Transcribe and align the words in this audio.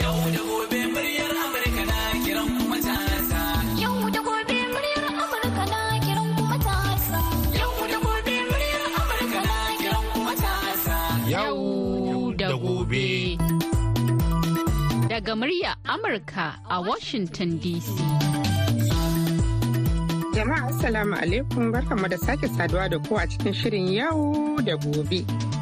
Yau 0.00 0.16
da 0.34 0.40
gobe 0.48 0.80
muryar 0.94 1.32
Amurka 1.44 1.82
na 1.90 1.98
kiran 2.24 2.48
kuma 2.58 2.78
tasa. 2.86 3.40
Yau 3.82 4.10
da 4.14 4.20
gobe 4.28 4.56
muryar 4.72 5.04
Amurka 5.22 5.64
na 5.72 5.80
kiran 6.04 6.28
kuma 6.36 6.56
tasa. 6.66 7.18
Yau 7.58 7.74
da 7.92 7.98
gobe 8.04 8.34
muryar 8.50 8.82
Amurka 9.00 9.40
na 9.48 9.56
kiran 9.80 10.04
kuma 10.12 10.32
tasa. 10.42 10.96
Yau 11.32 12.32
da 12.40 12.48
gobe. 12.64 13.36
Daga 15.10 15.32
murya 15.40 15.72
Amurka 15.92 16.46
a 16.70 16.80
Washington 16.88 17.58
DC. 17.62 17.88
Jama'a 20.34 20.70
Assalamu 20.72 21.14
alaikum 21.22 21.72
barkanmu 21.72 22.08
da 22.08 22.16
sake 22.16 22.46
saduwa 22.56 22.88
da 22.90 22.98
ku 22.98 23.16
a 23.16 23.26
cikin 23.26 23.52
shirin 23.52 23.92
yau 23.92 24.56
da 24.64 24.76
gobe. 24.76 25.20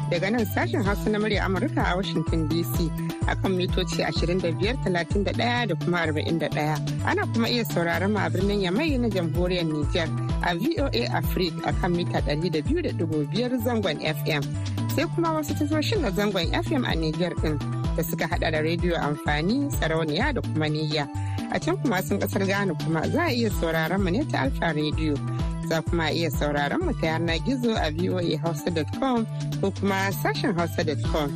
Daga 0.09 0.31
nan 0.33 0.41
sashen 0.45 0.81
Hausa 0.83 1.09
na 1.09 1.19
murya 1.21 1.45
Amurka 1.45 1.85
a 1.85 1.95
Washington 1.95 2.49
DC 2.49 2.89
akan 3.29 3.51
mitoci 3.53 4.01
25,31 4.01 5.69
da 5.69 5.75
kuma 5.77 6.01
41. 6.09 6.49
Ana 7.05 7.23
kuma 7.29 7.45
iya 7.45 7.61
sauraron 7.69 8.17
a 8.17 8.25
birnin 8.29 8.65
Yamai 8.65 8.97
na 8.97 9.05
jamhuriyar 9.07 9.69
Nijar 9.69 10.09
a 10.41 10.57
VOA 10.57 11.05
Africa 11.13 11.61
akan 11.69 11.89
mita 11.93 12.25
200.5 12.25 13.61
zangon 13.61 14.01
FM. 14.01 14.41
Sai 14.97 15.05
kuma 15.13 15.37
wasu 15.37 15.53
tasoshin 15.53 16.01
na 16.01 16.09
zangon 16.09 16.49
FM 16.57 16.89
a 16.89 16.93
Nijar 16.97 17.37
din 17.45 17.61
da 17.93 18.01
suka 18.01 18.25
hada 18.25 18.49
da 18.49 18.65
rediyo 18.65 18.97
amfani, 18.97 19.69
sarauniya 19.77 20.33
da 20.33 20.41
kuma 20.41 20.65
niyya. 20.65 21.05
a 21.51 21.59
can 21.59 21.77
kuma 21.77 22.01
sun 22.01 22.19
ƙasar 22.19 22.45
Ghana 22.47 22.73
kuma 22.75 23.01
za 23.09 23.23
a 23.25 23.31
iya 23.33 23.49
sauraron 23.49 24.01
mu 24.03 24.09
ne 24.11 24.23
ta 24.25 24.39
Alfa 24.45 24.73
Radio. 24.73 25.13
Za 25.67 25.81
kuma 25.81 26.11
iya 26.11 26.29
sauraron 26.31 26.81
mu 26.85 26.93
ta 26.93 27.07
yanar 27.07 27.39
gizo 27.45 27.73
a 27.75 27.91
voahausa.com 27.91 29.25
ko 29.61 29.71
kuma 29.71 30.11
sashen 30.21 30.55
hausa.com. 30.55 31.29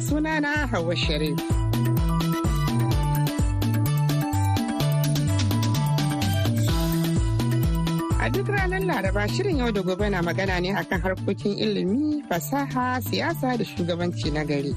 Sunana 0.00 0.66
Hauwa 0.70 0.96
Sharif. 0.96 1.38
A 8.20 8.30
duk 8.30 8.46
ranar 8.48 8.80
Laraba 8.82 9.28
shirin 9.28 9.58
yau 9.58 9.70
da 9.72 9.82
gobe 9.82 10.08
na 10.10 10.22
magana 10.22 10.60
ne 10.60 10.72
akan 10.74 11.00
harkokin 11.02 11.58
ilimi, 11.58 12.22
fasaha, 12.28 13.00
siyasa 13.02 13.56
da 13.58 13.64
shugabanci 13.64 14.32
na 14.32 14.44
gari. 14.44 14.74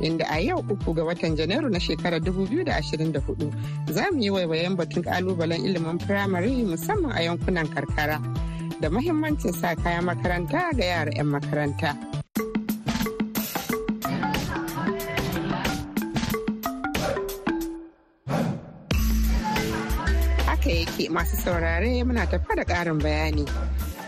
inda 0.00 0.24
a 0.28 0.38
yau 0.40 0.60
uku 0.60 0.92
ga 0.94 1.04
watan 1.04 1.36
janairu 1.36 1.68
na 1.72 1.78
shekarar 1.80 2.20
2024 2.20 3.52
za 3.92 4.04
mu 4.12 4.20
yi 4.20 4.30
waiwayen 4.30 4.76
batun 4.76 5.02
kalubalen 5.02 5.64
ilimin 5.64 5.98
firamare 5.98 6.52
musamman 6.68 7.12
a 7.16 7.22
yankunan 7.24 7.64
karkara 7.68 8.20
da 8.80 8.88
mahimmancin 8.92 9.52
sa 9.56 9.72
kayan 9.74 10.04
makaranta 10.04 10.70
ga 10.76 10.84
yara 10.84 11.10
'yan 11.16 11.28
makaranta. 11.32 11.90
Haka 20.46 20.70
yake 20.70 21.08
masu 21.08 21.36
saurare 21.40 22.04
muna 22.04 22.26
tafa 22.28 22.52
da 22.56 22.64
ƙarin 22.64 22.98
bayani. 23.00 23.46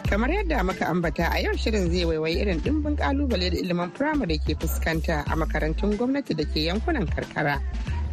kamar 0.08 0.30
yadda 0.32 0.64
muka 0.64 0.88
ambata 0.88 1.28
a 1.28 1.36
yau 1.44 1.52
shirin 1.52 1.90
zai 1.92 2.04
waiwayi 2.08 2.40
irin 2.40 2.60
dimbin 2.64 2.96
ƙalubale 2.96 3.50
da 3.52 3.56
ilimin 3.60 3.90
firamare 3.92 4.38
ke 4.40 4.56
fuskanta 4.56 5.20
a 5.28 5.36
makarantun 5.36 5.96
gwamnati 6.00 6.32
da 6.34 6.44
ke 6.48 6.64
yankunan 6.64 7.04
karkara 7.06 7.60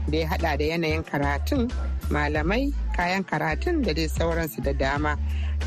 da 0.09 0.17
ya 0.17 0.27
hada 0.27 0.57
da 0.57 0.63
yanayin 0.65 1.03
karatun 1.03 1.69
malamai 2.09 2.73
kayan 2.95 3.23
karatun 3.23 3.83
da 3.83 3.93
dai 3.93 4.07
sauransu 4.07 4.61
da 4.63 4.73
dama 4.73 5.17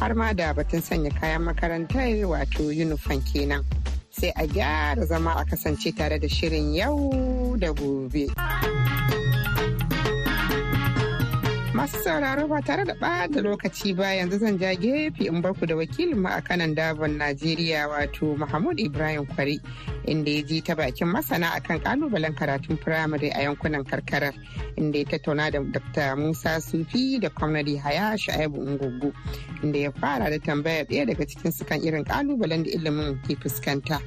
har 0.01 0.15
ma 0.15 0.33
da 0.33 0.53
batun 0.55 0.81
sanya 0.83 1.11
kayan 1.21 1.43
makaranta 1.43 2.01
wato 2.27 2.71
yunifan 2.73 3.21
kenan 3.33 3.65
sai 4.11 4.33
a 4.37 4.47
gyara 4.47 5.07
zama 5.07 5.35
a 5.39 5.45
kasance 5.45 5.95
tare 5.97 6.19
da 6.19 6.29
shirin 6.29 6.75
yau 6.75 7.57
da 7.59 7.73
gobe. 7.73 8.27
Masu 11.79 11.95
sauraro 12.03 12.49
ba 12.51 12.59
tare 12.61 12.83
da 12.85 12.95
ɓata 12.99 13.39
lokaci 13.41 13.95
ba 13.95 14.11
yanzu 14.11 14.39
zan 14.43 14.59
ja 14.59 14.75
gefe 14.75 15.27
in 15.31 15.39
barku 15.41 15.63
da 15.67 15.77
wakilin 15.77 16.19
mu 16.19 16.27
a 16.29 16.43
kanan 16.43 16.75
dabon 16.75 17.15
Najeriya 17.19 17.87
wato 17.87 18.35
Mahmud 18.37 18.81
Ibrahim 18.83 19.23
Kwari 19.27 19.61
inda 20.05 20.27
ya 20.31 20.43
ji 20.43 20.61
ta 20.61 20.75
bakin 20.75 21.07
masana 21.07 21.55
akan 21.55 21.79
kalubalen 21.79 22.35
karatun 22.35 22.83
firamare 22.83 23.31
a 23.31 23.47
yankunan 23.47 23.87
karkarar 23.87 24.35
inda 24.77 24.99
ya 24.99 25.05
tattauna 25.07 25.53
da 25.55 25.63
Dr. 25.63 26.17
Musa 26.17 26.59
Sufi 26.61 27.21
da 27.21 27.29
Kwamnati 27.31 27.79
Haya 27.79 28.19
Shu'aibu 28.19 28.59
Ungugu 28.59 29.15
inda 29.63 29.79
ya 29.79 29.93
fara 29.93 30.31
da 30.31 30.39
tambayar 30.43 30.83
ɗaya 30.85 31.07
daga 31.15 31.27
cikin 31.31 31.53
su 31.55 31.65
kan 31.65 31.79
irin 31.79 32.03
kalubalen 32.05 32.65
da 32.67 32.71
ilimin 32.75 33.23
ke 33.23 33.39
fuskanta. 33.39 34.03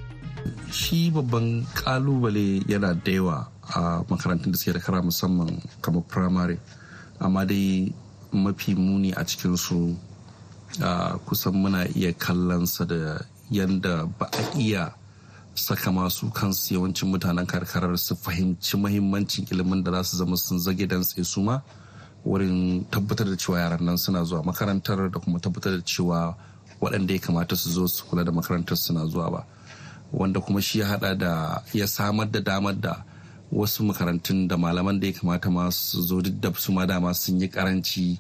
Shi 0.76 1.08
babban 1.10 1.64
ƙalubale 1.80 2.68
yana 2.68 3.00
da 3.02 3.12
yawa 3.12 3.48
a 3.64 4.04
makarantun 4.12 4.52
da 4.52 4.58
suke 4.60 4.74
da 4.76 4.80
kara 4.84 5.00
musamman 5.02 5.56
kamar 5.82 6.04
firamare. 6.12 6.60
Amma 7.22 7.46
dai 7.46 7.94
mafi 8.34 8.76
muni 8.76 9.14
a 9.14 9.24
cikinsu 9.24 9.96
kusan 11.26 11.54
muna 11.54 11.86
iya 11.96 12.14
kallonsa 12.14 12.86
da 12.86 13.22
yadda 13.52 14.06
ba 14.20 14.26
a 14.34 14.58
iya 14.58 14.92
saka 15.54 15.92
masu 15.92 16.32
kansu 16.34 16.74
yawancin 16.74 17.10
mutanen 17.12 17.46
karkarar 17.46 17.98
su 17.98 18.16
fahimci 18.16 18.78
mahimmancin 18.78 19.46
ilimin 19.52 19.84
da 19.84 19.92
za 19.92 20.04
su 20.04 20.18
zama 20.18 20.38
sun 20.38 20.60
zage 20.60 20.88
dan 20.88 21.04
su 21.04 21.42
ma 21.42 21.62
wurin 22.26 22.86
tabbatar 22.90 23.28
da 23.28 23.36
cewa 23.38 23.60
yaran 23.60 23.84
nan 23.86 23.98
suna 23.98 24.24
zuwa 24.24 24.44
makarantar 24.44 25.10
da 25.12 25.20
kuma 25.20 25.40
tabbatar 25.40 25.72
da 25.78 25.82
cewa 25.84 26.36
waɗanda 26.82 27.14
ya 27.14 27.20
kamata 27.20 27.56
su 27.56 27.70
zo 27.70 27.88
su 27.88 28.06
kula 28.06 28.24
da 28.24 28.32
makarantar 28.32 28.78
suna 28.78 29.06
zuwa 29.06 29.32
ba. 29.32 29.46
Wanda 30.14 30.40
kuma 30.40 30.62
shi 30.62 30.80
ya 30.80 30.88
hada 30.88 31.16
da 31.16 31.62
ya 31.74 31.88
samar 31.88 32.28
da 32.32 32.40
damar 32.42 32.74
da 32.76 33.04
wasu 33.52 33.84
makarantun 33.84 34.48
da 34.48 34.58
malaman 34.58 35.00
da 35.00 35.08
ya 35.08 35.14
kamata 35.14 35.50
masu 35.52 36.02
zo 36.02 36.22
duk 36.22 36.40
da 36.40 36.52
su 36.56 36.72
ma 36.72 36.86
dama 36.86 37.14
sun 37.14 37.40
yi 37.42 37.48
karanci 37.50 38.20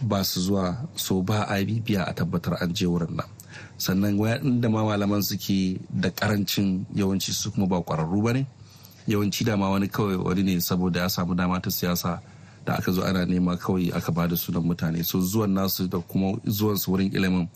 ba 0.00 0.24
su 0.24 0.40
zuwa 0.40 0.76
so 0.96 1.20
ba 1.22 1.44
a 1.48 1.60
bibiya 1.64 2.08
a 2.08 2.12
tabbatar 2.14 2.56
an 2.62 2.72
je 2.74 2.86
wurin 2.86 3.12
nan. 3.16 3.26
Sannan 3.76 4.16
da 4.60 4.68
ma 4.68 4.82
malaman 4.84 5.22
suke 5.22 5.78
da 5.90 6.08
ƙarancin 6.10 6.84
yawanci 6.94 7.32
su 7.32 7.50
kuma 7.52 7.66
ba 7.66 7.82
kwararru 7.84 8.22
ba 8.24 8.32
ne. 8.32 8.46
Yawanci 9.06 9.44
dama 9.44 9.68
wani 9.70 9.88
kawai 9.88 10.16
wani 10.16 10.42
ne 10.42 10.60
saboda 10.60 11.00
ya 11.00 11.08
samu 11.08 11.34
dama 11.36 11.60
ta 11.60 11.68
siyasa 11.70 12.20
da 12.64 12.74
aka 12.78 12.92
zo 12.92 13.02
ana 13.04 13.26
nema 13.26 13.56
kawai 13.60 13.92
aka 13.92 14.12
ba 14.12 14.26
da 14.28 14.36
sunan 14.36 14.62
mutane. 14.64 15.04
So 15.04 15.20
zuwan 15.20 15.52
nasu 15.52 15.88
da 15.88 15.98
kuma 15.98 16.40
zuwan 16.48 16.76
su 16.80 16.90
wurin 16.92 17.12
ilimin 17.12 17.48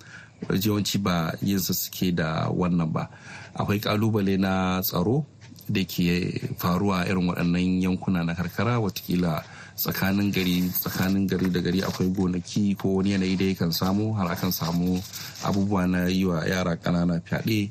yawanci 0.53 0.99
ba 1.01 1.33
yinsa 1.41 1.73
suke 1.73 2.13
da 2.13 2.49
wannan 2.53 2.93
ba. 2.93 3.09
Akwai 3.57 3.81
ƙalubale 3.81 4.37
na 4.39 4.81
tsaro 4.85 5.25
da 5.69 5.83
ke 5.85 6.41
faruwa 6.59 7.07
irin 7.07 7.29
waɗannan 7.29 7.83
yankuna 7.83 8.25
na 8.25 8.35
karkara 8.35 8.79
wataƙila 8.81 9.43
tsakanin 9.77 10.31
gari 10.33 10.71
tsakanin 10.71 11.27
gari 11.27 11.51
da 11.51 11.61
gari 11.61 11.83
akwai 11.83 12.09
gonaki 12.15 12.77
ko 12.79 12.89
wani 13.01 13.11
yanayi 13.13 13.37
da 13.37 13.45
yakan 13.45 13.73
samu 13.73 14.13
har 14.15 14.31
akan 14.31 14.53
samu 14.53 15.03
abubuwa 15.43 15.87
na 15.89 16.07
yi 16.07 16.25
wa 16.25 16.45
yara 16.47 16.77
ƙanana 16.77 17.21
fyaɗe 17.25 17.71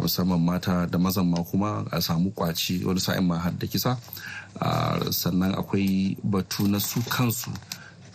musamman 0.00 0.40
mata 0.40 0.86
da 0.86 0.98
mazan 0.98 1.26
ma 1.28 1.42
kuma 1.44 1.84
a 1.92 2.00
samu 2.00 2.30
kwaci 2.30 2.84
wani 2.84 3.00
sa'in 3.00 3.24
ma 3.26 3.36
har 3.38 3.52
da 3.52 3.66
kisa. 3.66 3.96
Sannan 5.10 5.52
akwai 5.54 6.16
batu 6.24 6.68
na 6.68 6.78
su 6.80 7.00
kansu 7.04 7.50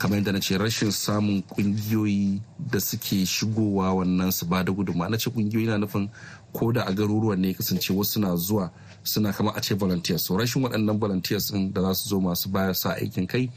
kamar 0.02 0.18
yadda 0.18 0.32
na 0.32 0.40
ce 0.40 0.58
rashin 0.58 0.92
samun 0.92 1.42
kungiyoyi 1.46 2.42
da 2.60 2.80
suke 2.80 3.26
shigowa 3.26 3.94
wannan 3.94 4.32
su 4.32 4.46
ba 4.46 4.64
da 4.64 4.72
gudunma 4.74 5.10
na 5.10 5.18
ce 5.18 5.30
kungiyoyi 5.30 5.68
na 5.70 5.78
nufin 5.78 6.10
ko 6.54 6.72
da 6.74 6.82
a 6.88 6.92
garuruwan 6.92 7.38
ne 7.40 7.54
kasance 7.54 7.94
wasu 7.94 8.20
na 8.20 8.36
zuwa 8.36 8.72
suna 9.04 9.32
kama 9.34 9.54
a 9.56 9.62
ce 9.62 9.76
volunteers. 9.76 10.24
So 10.26 10.38
rashin 10.38 10.64
waɗannan 10.64 10.98
volunteers 11.00 11.52
din 11.52 11.72
da 11.74 11.82
za 11.82 11.94
su 11.94 12.10
zo 12.10 12.20
masu 12.20 12.50
baya 12.50 12.74
sa 12.74 12.96
aikin 12.98 13.28
kai 13.28 13.50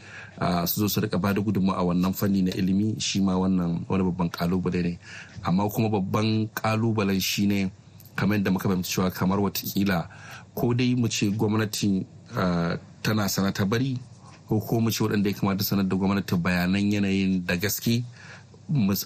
su 0.67 0.81
zo 0.81 0.89
su 0.89 1.01
riƙa 1.01 1.19
ba 1.21 1.33
da 1.33 1.41
gudunmu 1.41 1.73
a 1.73 1.81
wannan 1.83 2.13
fanni 2.13 2.43
na 2.43 2.51
ilimi 2.53 3.01
shi 3.01 3.21
ma 3.21 3.33
wannan 3.41 3.87
wani 3.89 4.05
babban 4.05 4.29
ƙalubale 4.31 4.83
ne. 4.83 4.99
Amma 5.45 5.69
kuma 5.71 5.89
babban 5.89 6.49
kalubalen 6.55 7.21
shi 7.21 7.47
ne 7.47 7.71
kamar 8.17 8.37
yadda 8.39 8.51
muka 8.53 8.69
fahimci 8.69 8.93
cewa 8.93 9.11
kamar 9.11 9.39
wataƙila 9.41 10.09
ko 10.55 10.75
dai 10.75 10.95
mu 10.95 11.09
ce 11.09 11.31
gwamnati 11.33 12.05
tana 13.03 13.29
sana 13.29 13.53
ta 13.53 13.65
bari 13.65 13.99
ko 14.49 14.61
ko 14.61 14.81
mu 14.81 14.91
ce 14.91 15.05
waɗanda 15.05 15.29
ya 15.31 15.35
kamata 15.37 15.65
sanar 15.65 15.89
da 15.89 15.97
gwamnati 15.97 16.37
bayanan 16.37 16.93
yanayin 16.93 17.45
da 17.47 17.57
gaske 17.57 18.05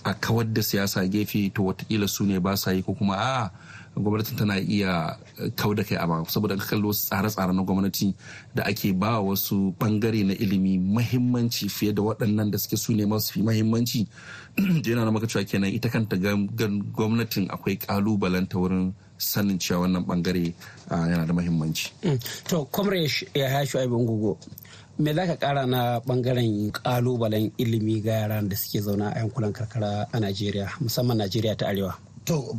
a 0.05 0.15
kawar 0.15 0.47
da 0.53 0.63
siyasa 0.63 1.07
gefe 1.09 1.51
to 1.55 1.63
wataƙila 1.63 2.09
su 2.09 2.25
ne 2.25 2.39
ba 2.39 2.57
sa 2.57 2.71
yi 2.71 2.83
ko 2.83 2.95
kuma 2.95 3.15
a'a 3.17 3.51
gwamnatin 3.99 4.37
tana 4.39 4.59
iya 4.61 5.19
kau 5.57 5.75
da 5.75 5.83
kai 5.83 5.97
a 5.99 6.07
saboda 6.31 6.57
ka 6.57 6.65
kallo 6.75 6.93
tsare-tsare 6.93 7.53
na 7.53 7.63
gwamnati 7.63 8.15
da 8.55 8.63
ake 8.65 8.93
ba 8.95 9.19
wasu 9.21 9.75
ɓangare 9.79 10.25
na 10.27 10.35
ilimi 10.35 10.79
mahimmanci 10.79 11.69
fiye 11.69 11.93
da 11.93 12.03
waɗannan 12.03 12.51
da 12.51 12.59
suke 12.59 12.77
su 12.77 12.93
ne 12.95 13.05
masu 13.07 13.33
fi 13.33 13.43
mahimmanci 13.43 14.07
yana 14.87 15.05
na 15.05 15.11
maka 15.11 15.27
cewa 15.27 15.45
kenan 15.45 15.73
ita 15.75 15.89
kanta 15.89 16.17
gwamnatin 16.95 17.49
akwai 17.51 17.77
kalubalen 17.79 18.47
ta 18.49 18.59
wurin 18.59 18.95
sanin 19.19 19.59
cewa 19.59 19.81
wannan 19.87 20.05
ɓangare 20.07 20.55
yana 20.91 21.27
da 21.27 21.33
mahimmanci. 21.35 21.91
to 22.49 22.65
comrade 22.71 23.11
ya 23.35 23.59
aibin 23.59 24.07
gugu 24.07 24.39
me 24.99 25.15
za 25.15 25.27
ka 25.27 25.37
kara 25.37 25.67
na 25.67 26.01
ɓangaren 26.01 26.71
kalubalen 26.73 27.53
ilimi 27.59 28.01
ga 28.01 28.13
yaran 28.13 28.49
da 28.49 28.57
suke 28.57 28.81
zauna 28.81 29.11
a 29.15 29.19
yankunan 29.21 29.53
karkara 29.53 30.09
a 30.13 30.19
najeriya 30.21 30.67
musamman 30.81 31.19
najeriya 31.19 31.57
ta 31.57 31.67
arewa? 31.67 31.95
To 32.25 32.57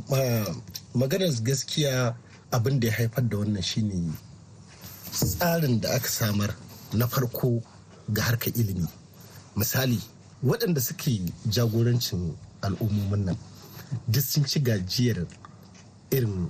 maganar 0.96 1.30
gaskiya 1.44 2.16
abin 2.52 2.80
da 2.80 2.88
ya 2.88 2.94
haifar 2.94 3.24
da 3.30 3.38
wannan 3.38 3.62
shine 3.64 4.14
tsarin 5.12 5.82
da 5.82 5.90
aka 5.96 6.08
samar 6.08 6.56
na 6.94 7.08
farko 7.08 7.62
ga 8.14 8.22
harkar 8.24 8.54
ilimi. 8.56 8.88
Misali 9.56 10.00
waɗanda 10.44 10.82
suke 10.82 11.20
jagorancin 11.50 12.34
al'ummomin 12.62 13.26
nan 13.26 13.38
duk 14.08 14.24
sun 14.24 14.46
ci 14.46 14.60
gajiyar 14.60 15.28
irin 16.12 16.48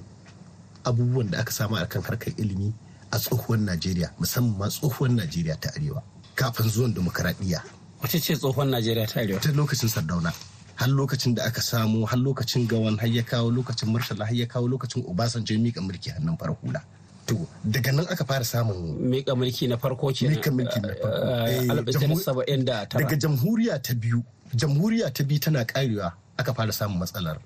abubuwan 0.84 1.32
da 1.32 1.40
aka 1.40 1.52
samu 1.52 1.76
a 1.76 1.86
kan 1.88 2.02
harkar 2.04 2.34
ilimi 2.38 2.74
a 3.12 3.18
tsohuwar 3.20 3.60
najeriya 3.60 4.12
musamman 4.20 4.58
ma 4.58 4.68
tsohuwar 4.68 5.12
najeriya 5.12 5.56
ta 5.60 5.70
arewa 5.76 6.04
kafin 6.36 6.70
zuwan 6.70 6.94
demokaradiyya 6.94 7.64
wace 8.02 8.20
ce 8.20 8.36
tsohon 8.36 8.70
najeriya 8.70 9.08
ta 9.08 9.20
arewa? 9.22 9.40
Ta 9.40 9.52
lokacin 9.52 9.90
sardauna 9.90 10.32
har 10.76 10.88
lokacin 10.90 11.36
da 11.36 11.44
aka 11.44 11.62
samu 11.62 12.06
har 12.06 12.18
lokacin 12.18 12.68
gawan 12.68 12.98
har 13.00 13.08
ya 13.08 13.24
kawo 13.24 13.52
lokacin 13.52 13.90
murtala 13.92 14.26
har 14.26 14.34
ya 14.36 14.46
kawo 14.46 14.68
lokacin 14.68 15.04
obasanjo 15.08 15.54
ya 15.54 15.60
mika 15.60 15.82
mulki 15.82 16.10
hannun 16.10 16.38
farar 16.40 16.56
hula. 16.64 16.82
To 17.28 17.36
daga 17.66 17.92
nan 17.92 18.06
aka 18.10 18.24
fara 18.26 18.44
samun 18.46 18.96
mika 19.12 19.36
mulki 19.36 19.68
na 19.68 19.76
farko 19.78 20.08
ke 20.16 20.30
Mika 20.32 20.50
mulki 20.52 20.80
na 20.80 20.88
farko. 20.96 22.48
Eh, 22.48 22.64
da 22.64 22.86
tara. 22.86 23.04
daga 23.04 23.16
jamhuriya 23.20 23.76
ta 23.84 23.94
biyu 23.94 24.24
jamhuriya 24.56 25.12
ta 25.14 25.24
biyu 25.24 25.40
tana 25.40 25.66
karewa 25.66 26.14
aka 26.40 26.54
fara 26.54 26.72
samun 26.72 27.00
matsalar 27.04 27.38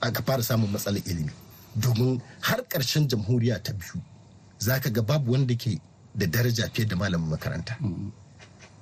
aka 0.00 0.22
fara 0.22 0.42
samun 0.42 0.70
matsalar 0.72 1.02
ilimi. 1.04 1.32
Domin 1.76 2.20
har 2.40 2.64
ƙarshen 2.64 3.04
jamhuriya 3.06 3.60
ta 3.62 3.72
biyu 3.72 4.00
za 4.60 4.76
ka 4.80 4.90
ga 4.92 5.02
babu 5.02 5.32
wanda 5.32 5.54
ke 5.56 5.80
da 6.14 6.26
daraja 6.26 6.68
fiye 6.68 6.84
da 6.86 6.96
malamin 6.96 7.28
makaranta. 7.32 7.74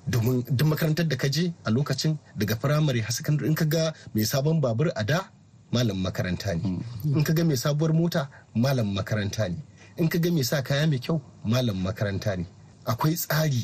Domin 0.09 0.43
duk 0.49 0.67
makarantar 0.67 1.07
da 1.07 1.15
ka 1.15 1.27
je 1.29 1.53
a 1.65 1.69
lokacin 1.71 2.17
daga 2.35 2.55
firamare 2.59 3.01
har 3.01 3.13
sakandare 3.13 3.47
in 3.47 3.55
ka 3.55 3.65
ga 3.65 3.93
mai 4.13 4.25
sabon 4.25 4.59
babur 4.61 4.91
a 4.95 5.03
da 5.03 5.29
malamin 5.71 6.01
makaranta 6.03 6.55
ne. 6.57 6.81
In 7.05 7.23
ka 7.23 7.33
ga 7.33 7.43
mai 7.45 7.55
sabuwar 7.57 7.93
mota 7.93 8.27
malamin 8.55 8.93
makaranta 8.93 9.47
ne. 9.49 9.57
In 9.97 10.09
ka 10.09 10.17
ga 10.17 10.31
mai 10.31 10.43
sa 10.43 10.61
kaya 10.61 10.87
mai 10.87 10.99
kyau 10.99 11.21
malamin 11.45 11.83
makaranta 11.83 12.35
ne. 12.37 12.45
Akwai 12.85 13.13
tsari 13.15 13.63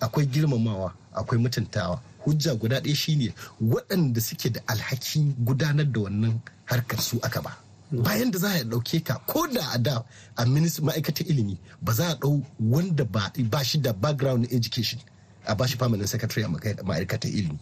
akwai 0.00 0.26
girmamawa 0.26 0.94
akwai 1.12 1.38
mutuntawa. 1.42 2.00
Hujja 2.24 2.54
guda 2.54 2.80
ɗaya 2.80 2.94
shine 2.94 3.34
waɗanda 3.60 4.20
suke 4.20 4.50
da 4.52 4.60
alhakin 4.66 5.34
gudanar 5.44 5.86
da 5.92 6.00
wannan 6.00 6.38
harkar 6.66 7.00
su 7.00 7.18
aka 7.22 7.40
ba. 7.42 7.56
Bayan 7.92 8.30
da 8.30 8.38
za 8.38 8.48
a 8.50 8.64
ɗauke 8.64 9.04
ka 9.04 9.14
ko 9.26 9.46
da 9.46 9.60
a 9.74 9.78
da 9.78 10.04
a 10.36 10.44
ma'aikatar 10.46 11.26
ilimi 11.26 11.58
ba 11.82 11.92
za 11.92 12.08
a 12.10 12.14
ɗau 12.14 12.42
wanda 12.60 13.04
ba 13.04 13.64
shi 13.64 13.78
da 13.78 13.92
background 13.92 14.46
education 14.52 15.00
a 15.46 15.54
bashi 15.54 15.76
permanent 15.76 16.08
secretary 16.08 16.42
a 16.44 16.48
ma'aikatar 16.48 17.30
ilimi. 17.30 17.58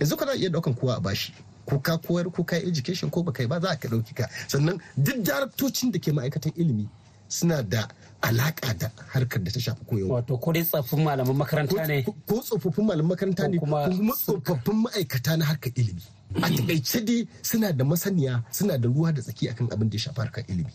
Yanzu 0.00 0.16
kana 0.16 0.34
iya 0.34 0.48
ɗaukan 0.50 0.74
kowa 0.74 0.96
a 0.96 1.00
bashi 1.00 1.32
ko 1.66 1.78
ka 1.78 1.96
koyar 1.98 2.30
ko 2.32 2.44
ka 2.44 2.56
education 2.56 3.10
ko 3.10 3.22
ba 3.22 3.32
kai 3.32 3.46
ba 3.46 3.60
za 3.60 3.76
ka 3.76 3.88
ɗauki 3.88 4.14
ka. 4.14 4.28
Sannan 4.48 4.78
duk 4.96 5.22
daraktocin 5.24 5.90
da 5.92 5.98
ke 5.98 6.12
ma'aikatar 6.12 6.52
ilimi 6.56 6.88
suna 7.28 7.62
da 7.62 7.88
alaka 8.22 8.74
da 8.74 8.90
harkar 9.12 9.42
da 9.42 9.50
ta 9.50 9.60
shafi 9.60 9.84
koyarwa 9.84 10.14
wato 10.20 10.36
ko 10.38 10.52
dai 10.52 10.62
tsaffin 10.64 11.02
malaman 11.02 11.36
makaranta 11.36 11.86
ne? 11.86 12.02
ko 12.04 12.14
tsofaffin 12.40 12.84
malaman 12.86 13.08
makaranta 13.16 13.48
ne 13.48 13.58
Ko 13.58 13.66
kuma 13.66 13.88
tsofaffin 14.14 14.76
ma'aikata 14.84 15.36
na 15.36 15.44
harkar 15.44 15.72
ilimi. 15.74 16.02
A 16.36 16.48
taƙaice 16.48 17.04
dai 17.04 17.28
suna 17.42 17.72
da 17.72 17.84
masaniya 17.84 18.44
suna 18.50 18.78
da 18.78 18.88
ruwa 18.88 19.12
da 19.14 19.20
tsaki 19.22 19.48
akan 19.50 19.68
abin 19.72 19.88
da 19.90 19.96
ya 19.96 20.00
shafi 20.08 20.20
harkar 20.20 20.44
ilimi. 20.48 20.72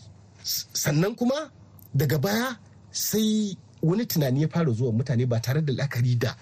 Sannan 0.72 1.14
kuma 1.16 1.50
daga 1.94 2.18
baya 2.18 2.56
sai 2.90 3.56
wani 3.82 4.06
tunani 4.06 4.42
ya 4.42 4.48
fara 4.48 4.70
zuwa 4.72 4.92
mutane 4.92 5.26
ba 5.28 5.40
tare 5.40 5.60
da 5.62 5.72
la'akari 5.72 6.18
da 6.18 6.34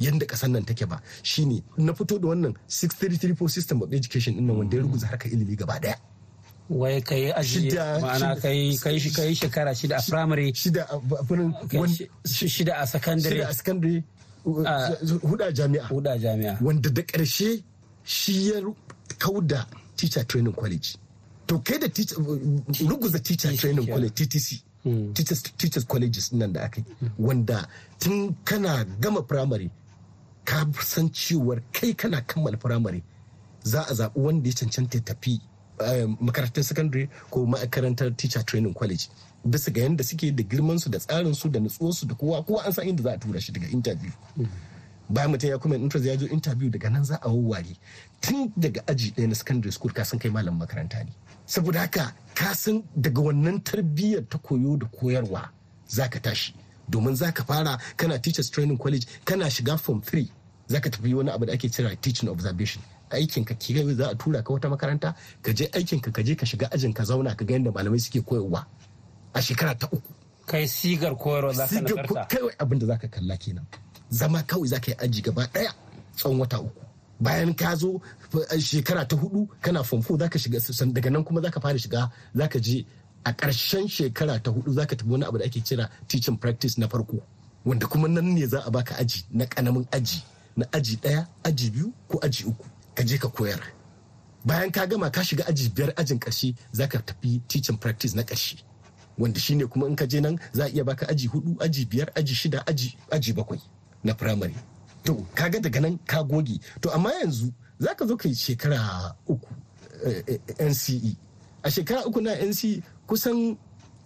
yadda 0.00 0.26
ƙasar 0.26 0.50
nan 0.50 0.64
take 0.64 0.86
ba. 0.86 1.00
Shine 1.22 1.62
na 1.78 1.92
fito 1.92 2.18
da 2.20 2.28
wannan 2.28 2.54
6334 2.68 3.48
system 3.50 3.82
of 3.82 3.92
education 3.92 4.34
ɗin 4.34 4.42
nan 4.46 4.56
wanda 4.56 4.76
ya 4.76 4.82
ruguza 4.82 5.06
harkar 5.06 5.32
ilimi 5.32 5.56
gaba 5.56 5.78
ɗaya 5.80 5.96
wai 6.68 7.00
kai 7.00 7.30
aji 7.32 7.70
Shida- 7.70 8.00
ma'ana 8.02 8.34
kai 8.42 8.76
kai 8.82 8.98
shi 8.98 9.10
kai 9.14 9.30
shekara 9.34 9.70
shida 9.74 9.96
a 9.98 10.02
primary. 10.10 10.52
shida 10.52 10.82
a 12.74 12.86
secondary. 12.86 13.38
shida 13.38 13.48
a 13.48 13.54
secondary 13.54 14.04
Ah. 14.46 14.90
huɗu 15.02 15.42
a 15.42 15.52
jami'a. 15.52 15.88
Huda 15.90 16.18
jami'a. 16.18 16.60
Wanda 16.62 16.90
da 16.90 17.02
ƙarshe 17.02 17.62
shi 18.06 18.48
ya 18.48 18.60
kauda 19.18 19.66
teacher 19.96 20.24
training 20.24 20.52
college. 20.54 20.96
To 21.46 21.58
kai 21.60 21.78
da 21.78 21.88
teacher- 21.88 22.16
ruguza 22.88 23.18
teacher 23.22 23.52
training 23.56 23.86
college 23.86 24.14
ttc 24.14 24.62
teachers, 25.14 25.42
teachers 25.58 25.84
colleges 25.84 26.32
nan 26.32 26.52
da 26.52 26.64
aka 26.64 26.80
yi. 26.80 27.10
Wanda 27.18 27.66
tun 27.98 28.36
kana 28.44 28.84
gama 29.00 29.22
primary 29.22 29.70
ka 30.44 30.64
san 30.80 31.08
cewar 31.10 31.60
kai 31.72 31.92
kana 31.94 32.22
kammala 32.22 32.56
primary 32.58 33.02
za 33.64 33.82
a 33.82 33.92
zaɓi 33.94 34.16
wanda 34.16 34.48
ya 34.48 34.54
cancanta 34.54 35.00
tafi 35.00 35.40
eh, 35.80 36.06
makarantar 36.20 36.64
secondary 36.64 37.08
ko 37.30 37.46
makarantar 37.46 38.16
teacher 38.16 38.42
training 38.44 38.74
college. 38.74 39.08
Bisa 39.44 39.70
ga 39.72 39.82
yadda 39.82 40.04
suke 40.04 40.30
da 40.36 40.42
girman 40.42 40.78
su 40.78 40.88
da 40.90 40.98
tsarin 40.98 41.34
su 41.34 41.48
da 41.48 41.58
nutsuwar 41.60 41.92
su 41.94 42.06
da 42.06 42.14
kowa 42.14 42.42
kowa 42.46 42.62
an 42.66 42.72
san 42.72 42.86
inda 42.88 43.02
za 43.02 43.10
a 43.12 43.18
tura 43.18 43.40
shi 43.40 43.52
daga 43.52 43.66
interview. 43.68 44.10
Bayan 45.10 45.30
mutum 45.30 45.50
ya 45.50 45.58
kuma 45.58 45.76
interest 45.76 46.06
ya 46.06 46.16
zo 46.16 46.26
interview 46.26 46.70
daga 46.70 46.90
nan 46.90 47.04
za 47.04 47.18
a 47.22 47.28
wawware. 47.28 47.76
Tun 48.20 48.52
daga 48.56 48.80
aji 48.86 49.10
ɗaya 49.14 49.28
na 49.28 49.34
secondary 49.34 49.72
school 49.72 49.92
ka 49.92 50.02
san 50.04 50.18
kai 50.18 50.30
malam 50.30 50.58
makaranta 50.58 51.04
ne. 51.04 51.12
Saboda 51.46 51.80
haka 51.80 52.12
ka 52.34 52.52
san 52.54 52.82
daga 52.96 53.20
wannan 53.22 53.60
tarbiyyar 53.62 54.26
ta 54.28 54.38
koyo 54.38 54.76
da 54.78 54.86
koyarwa 54.86 55.48
za 55.88 56.08
ka 56.08 56.18
tashi. 56.20 56.54
Domin 56.90 57.14
za 57.16 57.32
ka 57.32 57.44
fara 57.44 57.78
kana 57.96 58.18
teachers 58.18 58.50
training 58.50 58.78
college 58.78 59.06
kana 59.24 59.46
shiga 59.50 59.78
form 59.78 60.00
3 60.02 60.26
za 60.68 60.80
ka 60.80 60.90
tafi 60.90 61.14
wani 61.14 61.30
abu 61.30 61.46
da 61.46 61.52
ake 61.52 61.68
cira 61.70 61.94
teaching 62.00 62.28
observation. 62.28 62.82
Aikin 63.10 63.44
ka 63.46 63.54
ke 63.54 63.94
za 63.94 64.10
a 64.10 64.14
tura 64.14 64.42
ka 64.42 64.52
wata 64.52 64.68
makaranta 64.68 65.14
ka 65.42 65.52
je 65.52 65.68
aikin 65.72 66.00
ka 66.00 66.22
je 66.22 66.34
ka 66.34 66.46
shiga 66.46 66.66
ajin 66.74 66.92
ka 66.92 67.04
zauna 67.04 67.36
ka 67.36 67.44
ga 67.44 67.54
yadda 67.54 67.70
malamai 67.70 68.00
suke 68.00 68.20
koyarwa. 68.26 68.66
A 69.34 69.40
shekara 69.42 69.78
ta 69.78 69.86
uku. 69.92 70.12
Kai 70.46 70.66
sigar 70.66 71.14
koyarwa 71.14 71.54
za 71.54 71.66
ka 71.66 71.80
nagarta. 71.80 72.26
kawai 72.28 72.54
abin 72.58 72.78
da 72.78 72.86
zaka 72.86 73.08
kalla 73.08 73.36
kenan. 73.36 73.66
Zama 74.10 74.42
kawai 74.42 74.68
zaka 74.68 74.90
yi 74.90 74.96
aji 74.98 75.22
gaba 75.22 75.46
ɗaya 75.52 75.72
tsawon 76.16 76.40
wata 76.40 76.60
uku. 76.60 76.80
Bayan 77.20 77.54
ka 77.54 77.74
zo 77.76 78.00
eh, 78.52 78.60
shekara 78.60 79.04
ta 79.08 79.16
huɗu 79.16 79.48
kana 79.60 79.82
form 79.84 80.02
4 80.02 80.18
zaka 80.18 80.38
shiga 80.38 80.60
daga 80.92 81.10
nan 81.10 81.24
kuma 81.24 81.40
zaka 81.40 81.60
fara 81.60 81.78
shiga 81.78 82.10
zaka 82.34 82.60
je 82.60 82.84
a 83.24 83.32
ƙarshen 83.32 83.88
shekara 83.88 84.38
ta 84.42 84.50
huɗu 84.50 84.72
zaka 84.72 84.96
tafi 84.96 85.10
wani 85.10 85.24
abu 85.24 85.38
da 85.38 85.44
ake 85.44 85.60
kira 85.60 85.88
teaching 86.08 86.36
practice 86.36 86.78
na 86.78 86.86
farko 86.88 87.22
wanda 87.64 87.86
kuma 87.86 88.08
nan 88.08 88.34
ne 88.34 88.46
za 88.46 88.60
a 88.66 88.70
baka 88.70 88.94
aji 88.98 89.24
na 89.30 89.44
ƙanamin 89.44 89.86
aji 89.92 90.22
na 90.56 90.66
aji 90.72 90.96
ɗaya 90.96 91.26
aji 91.44 91.70
biyu 91.70 91.92
ko 92.08 92.18
aji 92.22 92.44
uku. 92.44 92.64
Ka 92.94 93.02
je 93.04 93.18
ka 93.18 93.28
koyar. 93.28 93.60
Bayan 94.44 94.70
ka 94.70 94.86
gama 94.86 95.10
ka 95.10 95.22
shiga 95.22 95.44
aji 95.48 95.68
biyar 95.74 95.92
ajin 95.96 96.18
ƙarshe 96.18 96.54
zaka 96.72 96.98
tafi 97.02 97.40
teaching 97.48 97.78
practice 97.78 98.14
na 98.14 98.22
ƙarshe 98.22 98.62
wanda 99.18 99.40
shine 99.40 99.66
kuma 99.68 99.86
in 99.86 99.96
ka 99.96 100.04
je 100.06 100.20
nan 100.20 100.38
za 100.52 100.64
a 100.64 100.68
iya 100.68 100.84
baka 100.84 101.06
aji 101.08 101.28
huɗu 101.28 101.56
aji 101.60 101.86
biyar 101.88 102.12
aji 102.14 102.34
shida 102.34 102.60
aji 102.66 102.94
aji 103.10 103.32
bakwai. 103.32 103.60
Na 104.06 104.14
primary 104.14 104.54
to 105.04 105.14
kaga 105.34 105.58
daga 105.60 105.80
nan 105.80 105.98
ka 106.06 106.22
goge. 106.22 106.58
To 106.82 106.90
amma 106.94 107.10
yanzu 107.22 107.52
za 107.78 107.94
ka 107.94 108.06
zo 108.06 108.16
ka 108.16 108.28
yi 108.28 108.34
shekara 108.34 109.14
uku 109.28 109.46
eh, 110.06 110.22
eh, 110.26 110.38
nce 110.70 111.16
a 111.62 111.68
shekara 111.70 112.06
uku 112.06 112.20
na 112.20 112.34
nce 112.34 112.82
kusan 113.06 113.56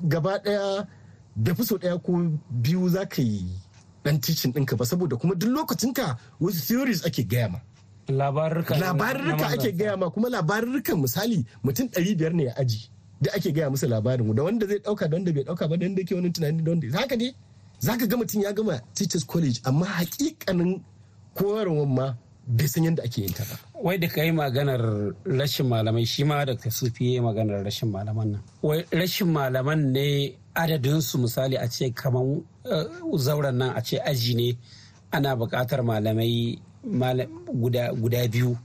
gaba 0.03 0.39
ɗaya 0.45 0.87
da 1.37 1.55
fi 1.55 1.63
so 1.65 1.77
ɗaya 1.79 1.97
ko 2.03 2.13
biyu 2.51 2.89
za 2.89 3.07
ka 3.07 3.23
yi 3.23 3.45
dan 4.05 4.21
teaching 4.21 4.53
ɗinka 4.53 4.77
ba 4.77 4.85
saboda 4.85 5.17
kuma 5.17 5.35
duk 5.35 5.51
lokacinka 5.51 6.17
wasu 6.41 6.61
theories 6.67 7.05
ake 7.07 7.25
gaya 7.29 7.49
ma. 7.49 7.59
Labarurka 8.81 9.47
ake 9.57 9.73
gaya 9.77 9.97
ma 9.97 10.11
kuma 10.11 10.29
labarurrukan 10.29 10.97
misali 11.01 11.45
mutum 11.65 11.89
ɗari 11.89 12.17
biyar 12.17 12.33
ne 12.35 12.45
ya 12.45 12.55
aji 12.57 12.91
da 13.21 13.31
ake 13.37 13.53
gaya 13.53 13.71
musu 13.71 13.87
labarin 13.89 14.35
da 14.35 14.43
wanda 14.43 14.67
zai 14.67 14.79
ɗauka 14.79 15.09
da 15.09 15.17
wanda 15.17 15.33
bai 15.33 15.45
ɗauka 15.45 15.69
ba 15.69 15.77
da 15.77 15.87
wanda 15.87 16.01
yake 16.03 16.15
wani 16.15 16.31
tunani 16.33 16.63
da 16.63 16.71
wanda 16.71 16.87
haka 16.99 17.17
ne 17.17 17.35
zaka 17.81 18.07
ga 18.07 18.17
mutum 18.17 18.43
ya 18.43 18.53
gama 18.53 18.81
teachers 18.95 19.25
college 19.27 19.61
amma 19.65 19.87
hakikanin 19.87 20.81
koyarwar 21.35 21.87
ma 21.89 22.07
bai 22.47 22.67
san 22.69 22.85
yadda 22.85 23.03
ake 23.07 23.19
yin 23.23 23.33
ta 23.33 23.45
ba. 23.51 23.57
Wai 23.85 23.97
da 23.99 24.09
ka 24.09 24.23
yi 24.23 24.33
maganar 24.33 24.81
rashin 25.25 25.67
malamai 25.67 26.07
shi 26.07 26.25
ma 26.25 26.45
da 26.45 26.53
sufi 26.71 27.05
ya 27.05 27.11
yi 27.13 27.21
maganar 27.21 27.63
rashin 27.65 27.89
malaman 27.95 28.29
nan. 28.33 28.41
Wai 28.63 28.83
rashin 28.93 29.29
malaman 29.37 29.81
ne 29.95 30.07
adadinsu 30.55 31.19
misali 31.23 31.57
a 31.57 31.67
ce 31.69 31.91
kamar 31.95 32.27
zauren 33.25 33.55
nan 33.61 33.73
a 33.77 33.81
ce 33.83 33.97
aji 34.11 34.35
ne 34.35 34.49
ana 35.13 35.37
buƙatar 35.37 35.81
malamai 35.83 36.59
mala- 36.85 37.27
guda, 37.61 37.93
guda 37.95 38.29
biyu 38.29 38.57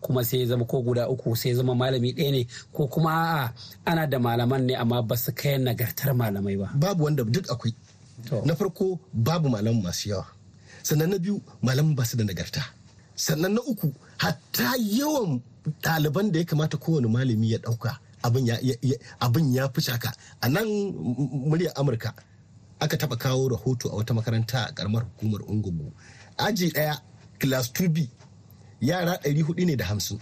kuma 0.00 0.24
sai 0.24 0.38
ya 0.40 0.46
zama 0.46 0.64
ko 0.64 0.82
guda 0.82 1.08
uku 1.08 1.34
sai 1.36 1.48
ya 1.50 1.56
zama 1.56 1.74
malami 1.74 2.12
ɗaya 2.14 2.30
ne 2.32 2.46
ko 2.72 2.86
kuma 2.86 3.10
a'a 3.10 3.52
ana 3.86 4.06
da 4.06 4.18
malaman 4.18 4.62
ne 4.66 4.74
amma 4.74 5.02
ba 5.02 5.16
su 5.16 5.32
kai 5.32 5.58
nagartar 5.58 6.14
malamai 6.14 6.56
ba. 6.58 6.70
Babu 6.74 7.04
wanda 7.04 7.24
duk 7.24 7.46
akwai. 7.50 7.72
Na 8.44 8.54
farko 8.54 8.98
babu 9.12 9.48
malaman 9.48 9.82
masu 9.82 10.08
yawa. 10.10 10.26
Sannan 10.82 11.10
na 11.10 11.18
biyu 11.18 11.40
malaman 11.62 11.94
ba 11.94 12.04
su 12.04 12.16
da 12.16 12.24
nagarta. 12.24 12.62
Sannan 13.14 13.54
na 13.54 13.60
uku 13.62 13.92
hatta 14.18 14.74
yawan 14.78 15.40
ɗaliban 15.82 16.32
da 16.32 16.38
ya 16.38 16.44
kamata 16.44 16.76
kowane 16.76 17.06
malami 17.08 17.50
ya 17.52 17.58
ɗauka 17.58 17.98
abin 18.22 19.52
ya, 19.54 19.68
fi 19.74 19.80
shaka. 19.80 20.12
A 20.40 20.48
nan 20.48 20.66
muryar 21.48 21.72
amurka 21.76 22.14
aka 22.80 22.96
taɓa 22.96 23.16
kawo 23.18 23.48
rahoto 23.48 23.88
a 23.90 23.96
wata 23.96 24.14
makaranta 24.14 24.66
a 24.68 24.72
ƙaramar 24.72 25.04
hukumar 25.04 25.42
ungugu 25.46 25.92
aji 26.38 26.70
ɗaya 26.72 26.98
class 27.38 27.70
2b 27.72 28.08
yara 28.80 29.18
400 29.24 29.66
ne 29.66 29.76
da 29.76 29.84
hamsin. 29.84 30.18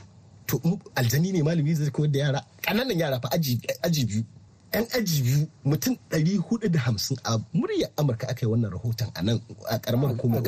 To 0.46 0.58
aljani 0.94 1.32
ne 1.32 1.42
malami 1.42 1.74
zai 1.74 1.90
koyar 1.90 2.10
da 2.12 2.18
yara? 2.18 2.40
Ƙananan 2.62 2.98
yara 2.98 3.20
fa 3.20 3.28
aji 3.32 4.04
biyu. 4.04 4.24
Yan 4.72 4.86
aji 4.96 5.22
biyu 5.22 5.48
mutum 5.64 5.96
450 6.10 7.16
a 7.24 7.38
muryar 7.52 7.90
amurka 7.96 8.28
aka 8.28 8.46
yi 8.46 8.52
wannan 8.52 8.70
rahoton 8.70 9.10
a 9.14 9.22
nan 9.22 9.40
a 9.70 9.78
karamar 9.78 10.10
hukumar 10.14 10.42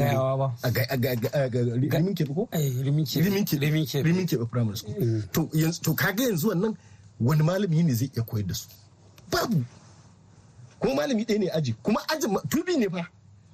A 0.62 1.98
rimin 1.98 2.14
kebe 2.14 2.34
ko? 2.34 2.48
Eh, 2.52 2.70
rimin 2.84 3.04
ke 3.04 3.18
rimin 4.04 4.26
kebe. 4.26 4.46
Primary 4.50 4.76
school. 4.76 4.94
To 5.32 5.48
yanzu 5.52 5.80
to 5.82 5.94
kaga 5.94 6.22
yanzu 6.22 6.48
wannan 6.54 6.76
wani 7.20 7.42
malami 7.42 7.82
ne 7.84 7.92
zai 7.94 8.10
iya 8.14 8.22
koyar 8.22 8.46
da 8.46 8.54
su? 8.54 8.68
Babu. 9.30 9.64
Kuma 10.78 10.94
malami 10.94 11.24
ɗaya 11.24 11.38
ne 11.38 11.48
aji. 11.50 11.74
Kuma 11.82 12.00
ma- 12.30 12.42
2B 12.46 12.78
ne 12.78 12.88
fa. 12.88 13.06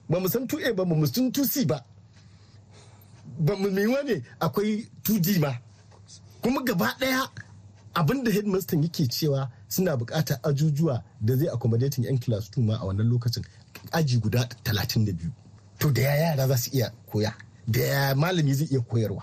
Ba 0.09 0.21
mu 0.21 0.29
san 0.29 0.47
2A 0.47 0.75
ba 0.77 0.85
mu 0.85 1.07
san 1.07 1.31
2C 1.33 1.67
ba. 1.67 1.81
Ba 3.41 3.57
mu 3.57 3.71
mewa 3.71 4.03
ne 4.05 4.23
akwai 4.41 4.85
2D 5.03 5.39
ma. 5.41 5.53
Kuma 6.43 6.61
gaba 6.63 6.93
ɗaya 7.01 7.25
abin 7.95 8.23
da 8.23 8.31
headmaster 8.31 8.77
yake 8.79 9.09
cewa 9.09 9.49
suna 9.69 9.97
buƙatar 9.97 10.39
ajujuwa 10.43 11.03
da 11.21 11.37
zai 11.37 11.49
accommodating 11.49 12.05
yan 12.05 12.19
class 12.19 12.51
2 12.51 12.63
ma 12.63 12.75
a 12.81 12.85
wannan 12.87 13.09
lokacin 13.09 13.45
aji 13.93 14.19
guda 14.21 14.49
32 14.65 15.15
to 15.79 15.91
da 15.91 16.03
ya 16.03 16.15
yara 16.17 16.49
za 16.49 16.57
su 16.59 16.71
iya 16.73 16.91
koya? 17.13 17.35
Da 17.69 17.81
ya 17.81 18.15
malami 18.15 18.55
zai 18.55 18.67
iya 18.71 18.81
koyarwa? 18.81 19.23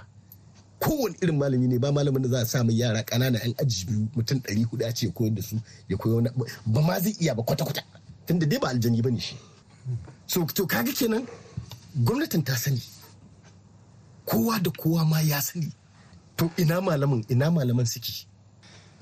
Kowane 0.80 1.16
irin 1.22 1.38
malami 1.38 1.68
ne 1.68 1.78
ba 1.80 1.92
malamin 1.92 2.22
da 2.22 2.30
za 2.30 2.40
a 2.42 2.46
samu 2.46 2.72
yara 2.72 3.02
ƙanana 3.04 3.40
yan 3.44 3.54
aji 3.58 3.86
biyu 3.86 4.08
mutum 4.16 4.40
400 4.40 4.86
a 4.88 4.94
ce 4.94 5.08
koyar 5.12 5.34
da 5.36 5.42
su 5.42 5.60
ya 5.90 5.98
koya 5.98 6.16
wani 6.16 6.30
ba 6.66 6.82
ma 6.82 7.00
zai 7.00 7.16
iya 7.20 7.36
ba 7.36 7.44
kwata-kwata 7.44 7.82
tunda 8.28 8.46
dai 8.46 8.60
ba 8.60 8.70
aljani 8.70 9.02
ba 9.02 9.10
ne 9.12 9.20
shi. 9.20 9.36
So 10.28 10.46
to 10.46 10.66
kaga 10.68 10.92
kenan 10.94 11.28
gwamnatin 11.98 12.44
ta 12.46 12.56
sani. 12.56 12.82
Kowa 14.25 14.60
da 14.60 14.72
kowa 14.72 15.06
ma 15.06 15.20
ya 15.22 15.42
sani. 15.42 15.72
To 16.38 16.52
ina 16.58 16.82
malamin 16.82 17.25
ina 17.30 17.52
malaman 17.52 17.86
suke? 17.86 18.28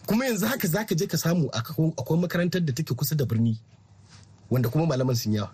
Kuma 0.08 0.26
yanzu 0.26 0.46
haka 0.46 0.68
zaka 0.68 0.96
je 0.96 1.08
ka 1.08 1.18
samu 1.18 1.50
akwai 1.54 2.20
makarantar 2.20 2.62
da 2.62 2.74
take 2.74 2.94
kusa 2.94 3.16
da 3.16 3.26
birni 3.26 3.60
wanda 4.50 4.70
kuma 4.70 4.86
malaman 4.86 5.16
sun 5.16 5.34
yawa. 5.34 5.50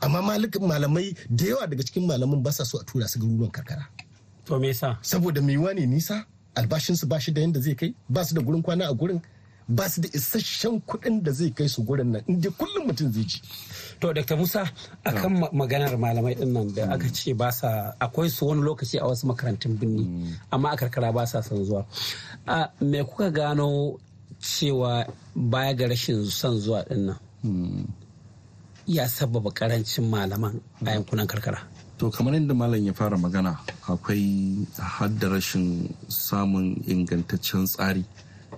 Amma 0.00 0.22
malamai 0.22 1.16
da 1.30 1.44
yawa 1.44 1.66
daga 1.66 1.82
cikin 1.82 2.06
malaman 2.06 2.42
ba 2.42 2.52
sa 2.52 2.64
so 2.64 2.78
a 2.78 2.84
tura 2.84 3.08
su 3.08 3.18
garuruwan 3.18 3.50
karkara. 3.50 3.86
To 4.44 4.58
me 4.60 4.68
yasa? 4.68 4.98
Saboda 5.02 5.40
mai 5.42 5.56
ne 5.74 5.86
nisa? 5.86 6.24
Albashinsu 6.54 7.06
ba 7.08 7.20
shi 7.20 7.32
da 7.32 7.40
yadda 7.40 7.60
zai 7.60 7.74
kai? 7.74 7.94
Ba 8.08 8.24
su 8.24 8.34
da 8.34 8.40
gurin 8.40 8.62
kwana 8.62 8.86
a 8.88 8.94
gurin? 8.94 9.20
Ba 9.68 9.88
su 9.88 10.00
da 10.00 10.08
isasshen 10.12 10.80
kuɗin 10.80 11.22
da 11.22 11.32
zai 11.32 11.50
kai 11.50 11.68
su 11.68 11.82
gurin 11.82 12.10
nan 12.12 12.22
inda 12.28 12.50
kullum 12.50 12.86
mutum 12.86 13.10
zai 13.12 13.24
ji 13.24 13.40
to 14.00 14.12
dr 14.12 14.36
musa 14.36 14.62
akan 15.04 15.32
ma- 15.40 15.50
maganar 15.52 15.98
malamai 15.98 16.34
ɗin 16.38 16.52
nan 16.52 16.68
da 16.74 16.82
aka 16.94 17.08
ce 17.12 17.34
ba 17.34 17.50
sa 17.50 17.94
akwai 17.98 18.28
su 18.30 18.46
wani 18.46 18.62
lokaci 18.62 18.98
a 18.98 19.06
wasu 19.08 19.26
makarantun 19.26 19.74
birni 19.78 20.04
amma 20.50 20.68
a 20.70 20.76
karkara 20.76 21.12
ba 21.12 21.26
sa 21.26 21.40
son 21.42 21.64
zuwa. 21.64 21.82
A 22.46 22.70
me 22.80 23.02
kuka 23.04 23.30
gano 23.30 23.98
cewa 24.38 25.06
baya 25.34 25.74
ga 25.74 25.86
rashin 25.88 26.24
son 26.30 26.60
zuwa 26.60 26.84
ɗin 26.88 27.02
nan? 27.06 27.18
Ya 28.86 29.08
sababa 29.08 29.50
ƙarancin 29.50 30.06
malaman 30.08 30.60
a 30.86 30.90
yankunan 30.94 31.26
karkara? 31.26 31.58
To 31.98 32.10
kamar 32.10 32.34
yadda 32.34 32.54
malam 32.54 32.84
ya 32.84 32.92
fara 32.92 33.16
magana 33.18 33.58
akwai 33.88 34.62
hadda 34.78 35.26
rashin 35.28 35.90
samun 36.08 36.76
ingantaccen 36.86 37.66
tsari. 37.66 38.04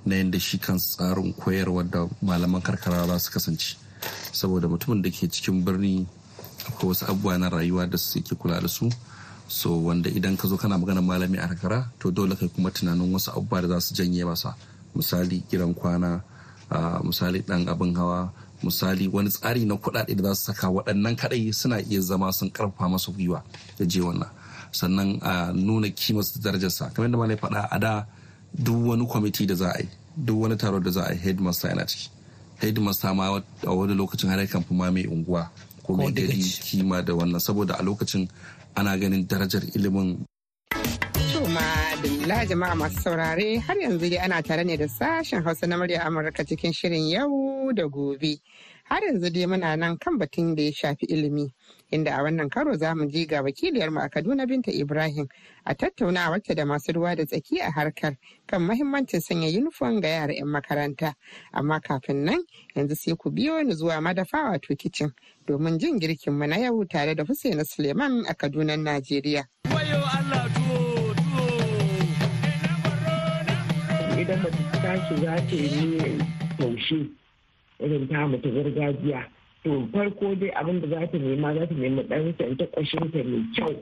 Na 0.08 0.16
yadda 0.16 0.38
shi 0.40 0.58
kan 0.58 0.76
tsarin 0.78 1.32
koyarwa 1.34 1.84
da 1.84 2.08
malaman 2.22 2.62
karkara 2.62 3.06
za 3.06 3.18
su 3.18 3.30
kasance. 3.32 3.76
Saboda 4.32 4.68
mutumin 4.68 5.02
da 5.02 5.10
ke 5.10 5.28
cikin 5.28 5.64
birni 5.64 6.06
akwai 6.68 6.88
wasu 6.88 7.04
abubuwa 7.04 7.38
na 7.38 7.48
rayuwa 7.48 7.86
da 7.86 7.98
suke 7.98 8.34
kula 8.34 8.60
da 8.60 8.68
su. 8.68 8.88
So 9.48 9.76
wanda 9.84 10.10
idan 10.10 10.36
ka 10.36 10.48
zo 10.48 10.56
kana 10.56 10.78
magana 10.78 11.00
malami 11.02 11.38
a 11.38 11.46
karkara 11.48 11.90
to 12.00 12.10
dole 12.10 12.36
kai 12.36 12.48
kuma 12.48 12.70
tunanin 12.70 13.12
wasu 13.12 13.30
abubuwa 13.30 13.62
da 13.62 13.68
za 13.68 13.80
su 13.80 13.94
janye 13.94 14.24
masa. 14.24 14.54
Misali 14.96 15.42
gidan 15.50 15.74
kwana, 15.74 16.20
misali 17.04 17.44
dan 17.46 17.68
abin 17.68 17.94
hawa, 17.94 18.32
misali 18.62 19.08
wani 19.12 19.30
tsari 19.30 19.64
na 19.64 19.74
kuɗaɗe 19.74 20.14
da 20.16 20.22
za 20.22 20.34
su 20.34 20.44
saka 20.44 20.68
waɗannan 20.68 21.16
kaɗai 21.16 21.52
suna 21.52 21.78
iya 21.80 22.00
zama 22.00 22.32
sun 22.32 22.50
ƙarfafa 22.50 22.88
masa 22.90 23.12
gwiwa 23.12 23.42
da 23.78 23.84
je 23.86 24.00
wannan 24.00 24.28
sannan 24.72 25.18
a 25.22 25.52
nuna 25.52 25.88
kimarsa 25.90 26.38
da 26.40 26.50
darajarsa 26.50 26.90
kamar 26.92 27.08
yadda 27.08 27.18
malai 27.18 27.36
faɗa 27.36 27.68
a 27.70 27.78
da 27.78 28.06
duk 28.54 28.86
wani 28.86 29.06
kwamiti 29.06 29.46
da 29.46 29.54
za 29.54 29.70
a 29.72 29.78
yi 29.80 29.88
duk 30.24 30.38
wani 30.42 30.56
taro 30.56 30.80
da 30.80 30.90
za 30.90 31.02
a 31.06 31.12
yi 31.12 31.18
headmaster 31.18 31.70
yana 31.70 31.86
ciki. 31.86 32.10
Headmaster 32.60 33.14
ma 33.14 33.40
a 33.66 33.74
wani 33.74 33.94
lokacin 33.94 34.28
har 34.30 34.46
kan 34.46 34.62
fi 34.62 34.74
ma 34.74 34.90
mai 34.90 35.04
unguwa 35.06 35.48
ko 35.84 35.94
mai 35.94 36.10
gari 36.12 36.42
kima 36.66 37.02
da 37.04 37.12
wannan. 37.14 37.40
Saboda 37.40 37.74
a 37.78 37.82
lokacin 37.82 38.28
ana 38.76 38.96
ganin 38.98 39.26
darajar 39.26 39.62
ilimin. 39.76 40.24
To 41.32 41.40
madalla 41.54 42.46
jama'a 42.48 42.74
masu 42.74 42.98
saurare 43.04 43.60
har 43.66 43.76
yanzu 43.76 44.10
dai 44.10 44.18
ana 44.24 44.42
tare 44.42 44.64
ne 44.64 44.76
da 44.76 44.86
sashen 44.88 45.42
Hausa 45.44 45.66
na 45.66 45.76
murya 45.76 46.00
Amurka 46.06 46.44
cikin 46.44 46.72
shirin 46.72 47.08
yau 47.10 47.72
da 47.72 47.84
gobe. 47.86 48.40
Har 48.88 49.02
yanzu 49.04 49.30
dai 49.30 49.46
muna 49.46 49.76
nan 49.76 49.98
kan 49.98 50.18
batun 50.18 50.54
da 50.56 50.62
ya 50.62 50.72
shafi 50.72 51.06
ilimi 51.06 51.52
inda 51.92 52.10
a 52.16 52.22
wannan 52.22 52.48
karo 52.50 52.76
za 52.76 52.94
mu 52.94 53.06
ji 53.06 53.26
ga 53.26 53.42
wakiliyarmu 53.42 54.00
a 54.00 54.08
Kaduna 54.08 54.46
Binta 54.46 54.70
Ibrahim 54.72 55.28
a 55.66 55.74
tattaunawarta 55.74 56.54
da 56.54 56.64
masu 56.64 56.92
ruwa 56.92 57.14
da 57.16 57.24
tsaki 57.26 57.60
a 57.60 57.70
harkar 57.70 58.16
kan 58.46 58.62
mahimmancin 58.62 59.20
sanya 59.20 59.48
yunifom 59.48 60.00
ga 60.00 60.08
yara 60.08 60.32
'yan 60.32 60.48
makaranta. 60.48 61.14
Amma 61.52 61.80
kafin 61.80 62.24
nan 62.24 62.40
yanzu 62.74 62.94
sai 62.96 63.14
ku 63.16 63.30
biyo 63.30 63.62
ni 63.62 63.74
zuwa 63.74 64.00
madafa 64.00 64.50
wato 64.50 64.74
kicin 64.74 65.12
domin 65.46 65.78
jin 65.78 65.98
girkinmu 66.00 66.46
na 66.48 66.56
yau 66.56 66.84
tare 66.88 67.14
da 67.14 67.24
Hussaina 67.24 67.64
Suleiman 67.64 68.24
a 68.26 68.34
Kaduna, 68.34 68.76
Najeriya. 68.76 69.44
idan 74.18 74.42
mace 74.42 74.62
ta 74.72 74.78
tashi 74.82 75.14
za 75.20 75.36
ta 75.36 75.56
yi 75.56 76.18
taushe 76.58 77.17
irin 77.80 78.08
ta 78.08 78.26
mata 78.26 78.48
gargajiya. 78.48 79.24
To 79.64 79.88
farko 79.92 80.34
dai 80.38 80.50
abin 80.54 80.80
da 80.80 80.88
za 80.88 81.06
ta 81.06 81.18
nema 81.18 81.54
za 81.54 81.66
ta 81.66 81.74
nema 81.74 82.02
ɗan 82.02 82.34
ta 82.58 82.64
ƙashinta 82.74 83.24
mai 83.24 83.42
kyau 83.54 83.74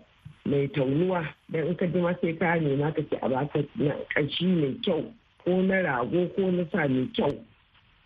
mai 0.47 0.69
taunuwa. 0.69 1.25
Don 1.50 1.67
in 1.69 1.75
ka 1.76 1.87
jima 1.87 2.17
sai 2.21 2.33
ka 2.37 2.55
nema 2.61 2.95
ka 2.95 3.03
ce 3.11 3.17
a 3.23 3.29
baka 3.29 3.65
na 3.76 3.95
ƙashi 4.15 4.47
mai 4.47 4.75
kyau 4.83 5.05
ko 5.45 5.62
na 5.62 5.81
rago 5.83 6.29
ko 6.35 6.50
na 6.50 6.65
sa 6.73 6.88
mai 6.88 7.09
kyau. 7.15 7.33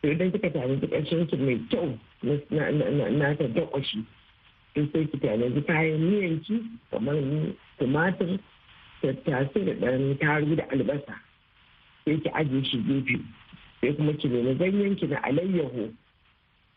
To 0.02 0.08
idan 0.10 0.32
kika 0.32 0.50
tanadi 0.50 0.86
ƙashin 0.86 1.26
ki 1.30 1.36
mai 1.36 1.58
kyau 1.70 1.98
na- 2.22 3.34
ta 3.36 3.44
daƙwashi 3.44 4.04
to 4.74 4.86
sai 4.92 5.04
ki 5.06 5.18
tanadi 5.18 5.62
kayan 5.66 6.00
miyanki 6.00 6.62
kamar 6.90 7.16
tumatir 7.78 8.38
tattasai 9.02 9.64
da 9.66 9.72
ɗan 9.74 10.18
taru 10.18 10.56
da 10.56 10.64
albasa. 10.72 11.14
Sai 12.04 12.16
ki 12.20 12.28
ajiye 12.34 12.64
shi 12.64 12.78
gefe. 12.78 13.20
Sai 13.80 13.92
kuma 13.96 14.12
ki 14.12 14.28
nemi 14.28 14.54
ganyen 14.54 14.96
ki 14.96 15.06
na 15.06 15.16
alayyaho 15.22 15.88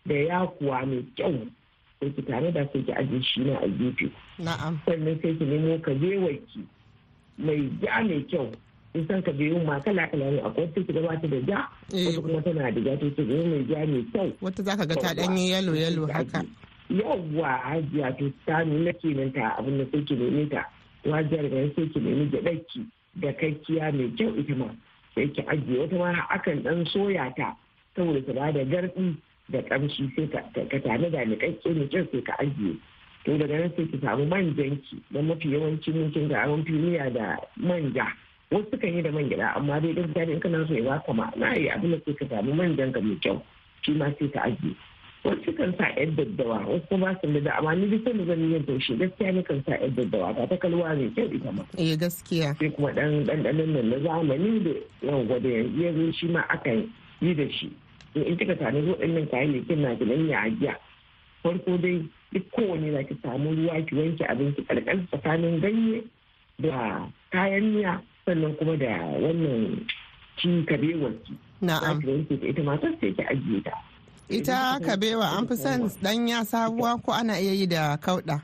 da 0.06 0.16
yakuwa 0.16 0.86
mai 0.86 1.04
kyau. 1.16 1.48
Sai 2.00 2.10
ki 2.16 2.22
tare 2.22 2.52
da 2.52 2.64
sai 2.74 2.84
ki 2.84 2.92
ajiye 2.92 3.24
shi 3.24 3.42
na 3.44 3.58
a 3.60 3.68
gefe. 3.68 4.12
Na'am. 4.40 4.80
sannan 4.86 5.20
sai 5.22 5.34
ki 5.38 5.46
nemo 5.46 5.78
kabewarki 5.80 6.60
mai 7.38 7.70
ja 7.82 8.04
mai 8.04 8.24
kyau. 8.30 8.52
In 8.94 9.08
san 9.08 9.22
kabewa 9.24 9.64
ma 9.66 9.80
kala 9.80 10.08
kala 10.12 10.32
ne. 10.32 10.40
Akwai 10.42 10.66
wata 10.68 10.82
ki 10.86 10.94
gabata 10.94 11.28
da 11.28 11.40
ja 11.48 11.60
Eh. 11.94 12.06
wata 12.08 12.22
kuma 12.22 12.42
tana 12.42 12.72
da 12.72 12.82
ja. 12.82 12.98
To 12.98 13.10
ki 13.16 13.22
mai 13.24 13.64
ja 13.70 13.86
mai 13.86 14.04
kyau. 14.14 14.30
Wata 14.42 14.64
zaka 14.64 14.86
ga 14.86 14.96
ta 14.96 15.14
ɗanyi 15.16 15.50
yalo 15.52 15.74
yalo 15.76 16.08
haka. 16.08 16.44
yawwa 16.90 17.50
hajiya 17.64 18.12
to 18.20 18.32
ta 18.46 18.64
nuna 18.64 18.94
kenan 18.94 19.32
ta 19.34 19.56
abin 19.58 19.78
da 19.80 19.86
sai 19.92 20.04
ki 20.06 20.16
neme 20.16 20.50
ta. 20.50 20.62
Wajiyar 21.06 21.50
da 21.50 21.74
sai 21.76 21.88
ki 21.90 22.00
nemi 22.00 22.30
gyaɗarki 22.32 22.80
da 23.16 23.32
kakkiya 23.34 23.92
mai 23.94 24.12
kyau 24.18 24.36
ita 24.38 24.56
ma. 24.56 24.68
Sai 25.16 25.28
ki 25.34 25.42
ajiye 25.48 25.80
wata 25.80 25.96
ma 25.98 26.12
akan 26.30 26.64
dan 26.64 26.86
soya 26.86 27.34
ta 27.36 27.56
saboda 27.96 28.22
ta 28.26 28.34
ba 28.34 28.52
da 28.52 28.64
garɗi 28.66 29.16
da 29.50 29.62
ƙamshi 29.62 30.12
sai 30.16 30.28
ka 30.28 30.80
tare 30.80 31.10
da 31.12 31.26
niƙaƙƙe 31.26 31.74
mai 31.76 31.88
kyau 31.88 32.06
sai 32.12 32.22
ka 32.22 32.34
ajiye. 32.40 32.76
To 33.26 33.38
daga 33.38 33.58
nan 33.60 33.72
sai 33.76 33.86
ki 33.86 33.98
samu 34.02 34.26
manjanki 34.26 35.02
da 35.12 35.22
mafi 35.22 35.50
yawanci 35.52 35.94
mun 35.94 36.12
kin 36.12 36.28
ga 36.30 36.44
an 36.44 36.64
fi 36.66 36.72
miya 36.72 37.10
da 37.14 37.38
manja. 37.58 38.08
Wasu 38.52 38.70
sukan 38.72 38.96
yi 38.96 39.02
da 39.02 39.12
man 39.12 39.30
gyaɗa 39.30 39.56
amma 39.56 39.80
dai 39.82 39.94
gaskiya 39.94 40.30
in 40.32 40.40
kana 40.40 40.68
so 40.68 40.74
ya 40.74 40.84
baka 40.84 41.14
na 41.36 41.54
yi 41.54 41.70
abin 41.70 41.92
da 41.92 41.98
sai 42.06 42.14
ka 42.14 42.26
samu 42.30 42.54
manjan 42.54 42.92
ka 42.94 43.00
mai 43.02 43.16
kyau 43.22 43.42
shi 43.82 43.92
ma 43.94 44.10
sai 44.20 44.28
ka 44.30 44.40
ajiye. 44.42 44.76
Wasu 45.24 45.52
kan 45.56 45.72
sa 45.80 45.88
yan 45.98 46.16
daddawa 46.16 46.60
wasu 46.68 46.84
kuma 46.92 47.16
su 47.24 47.28
da 47.40 47.52
amma 47.58 47.76
ni 47.76 47.88
duk 47.88 48.04
sanda 48.04 48.24
zan 48.28 48.40
yi 48.44 48.54
yin 48.54 48.64
taushe 48.68 48.94
gaskiya 49.00 49.32
ni 49.34 49.42
kan 49.44 49.64
sa 49.66 49.72
yan 49.80 49.96
daddawa 49.96 50.34
ta 50.36 50.46
ta 50.52 50.56
kalwa 50.60 50.92
mai 50.96 51.08
kyau 51.16 51.30
ita 51.32 51.52
ma 51.52 51.64
Eh 51.80 51.96
gaskiya. 51.96 52.56
sai 52.60 52.70
kuma 52.76 52.92
dan 52.92 53.24
ɗanɗanon 53.24 53.70
nan 53.74 53.86
na 53.90 53.98
zamani 54.04 54.52
da 54.64 54.74
yawan 55.08 55.24
gwada 55.28 55.50
yanzu 55.50 55.80
ya 55.82 55.90
zo 55.96 56.04
shi 56.12 56.28
ma 56.28 56.42
akan 56.52 56.80
yi 57.24 57.32
da 57.34 57.46
shi 57.50 57.72
in 58.20 58.36
kika 58.38 58.56
tani 58.60 58.82
waɗannan 58.84 59.26
kayayyakin 59.32 59.80
na 59.82 59.96
da 59.96 60.06
nan 60.06 60.28
ya 60.30 60.38
ajiya 60.46 60.74
farko 61.44 61.72
dai 61.80 61.98
duk 62.36 62.46
kowane 62.52 62.88
za 62.92 63.02
ki 63.08 63.16
samu 63.24 63.56
ruwa 63.56 63.80
ki 63.88 63.94
wanke 63.96 64.24
abinci 64.28 64.62
ƙarƙar 64.68 64.98
tsakanin 65.08 65.60
ganye 65.64 66.04
da 66.60 67.08
kayan 67.32 67.74
miya 67.74 68.02
sannan 68.28 68.54
kuma 68.60 68.76
da 68.78 68.92
wannan 69.24 69.88
ci 70.38 70.50
kabewarki 70.68 71.34
za 71.64 71.68
Na'am. 71.80 72.00
ki 72.02 72.08
wanke 72.12 72.34
ta 72.42 72.46
ita 72.48 72.62
ma 72.64 72.76
sai 72.84 72.92
ki 73.00 73.24
ajiye 73.24 73.60
ta 73.64 73.74
Ita 74.30 74.80
kabewa 74.80 75.38
an 75.38 75.48
fi 75.48 75.56
son 75.56 75.90
ɗanya 76.02 76.46
sabuwa 76.46 77.02
ko 77.04 77.12
ana 77.12 77.40
iya 77.40 77.52
yi 77.54 77.68
da 77.68 77.98
kauɗa. 77.98 78.42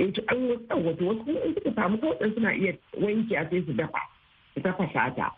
in 0.00 0.12
ci 0.14 0.20
an 0.28 0.48
wasu 0.48 0.86
wato 0.86 1.04
wasu 1.06 1.30
in 1.44 1.54
suka 1.54 1.70
samu 1.76 1.98
kawai 1.98 2.34
suna 2.34 2.50
iya 2.56 2.72
wanke 3.00 3.36
a 3.36 3.44
sai 3.50 3.62
su 3.66 3.72
dafa 3.72 4.00
su 4.54 4.60
tafasa 4.60 5.14
ta. 5.16 5.30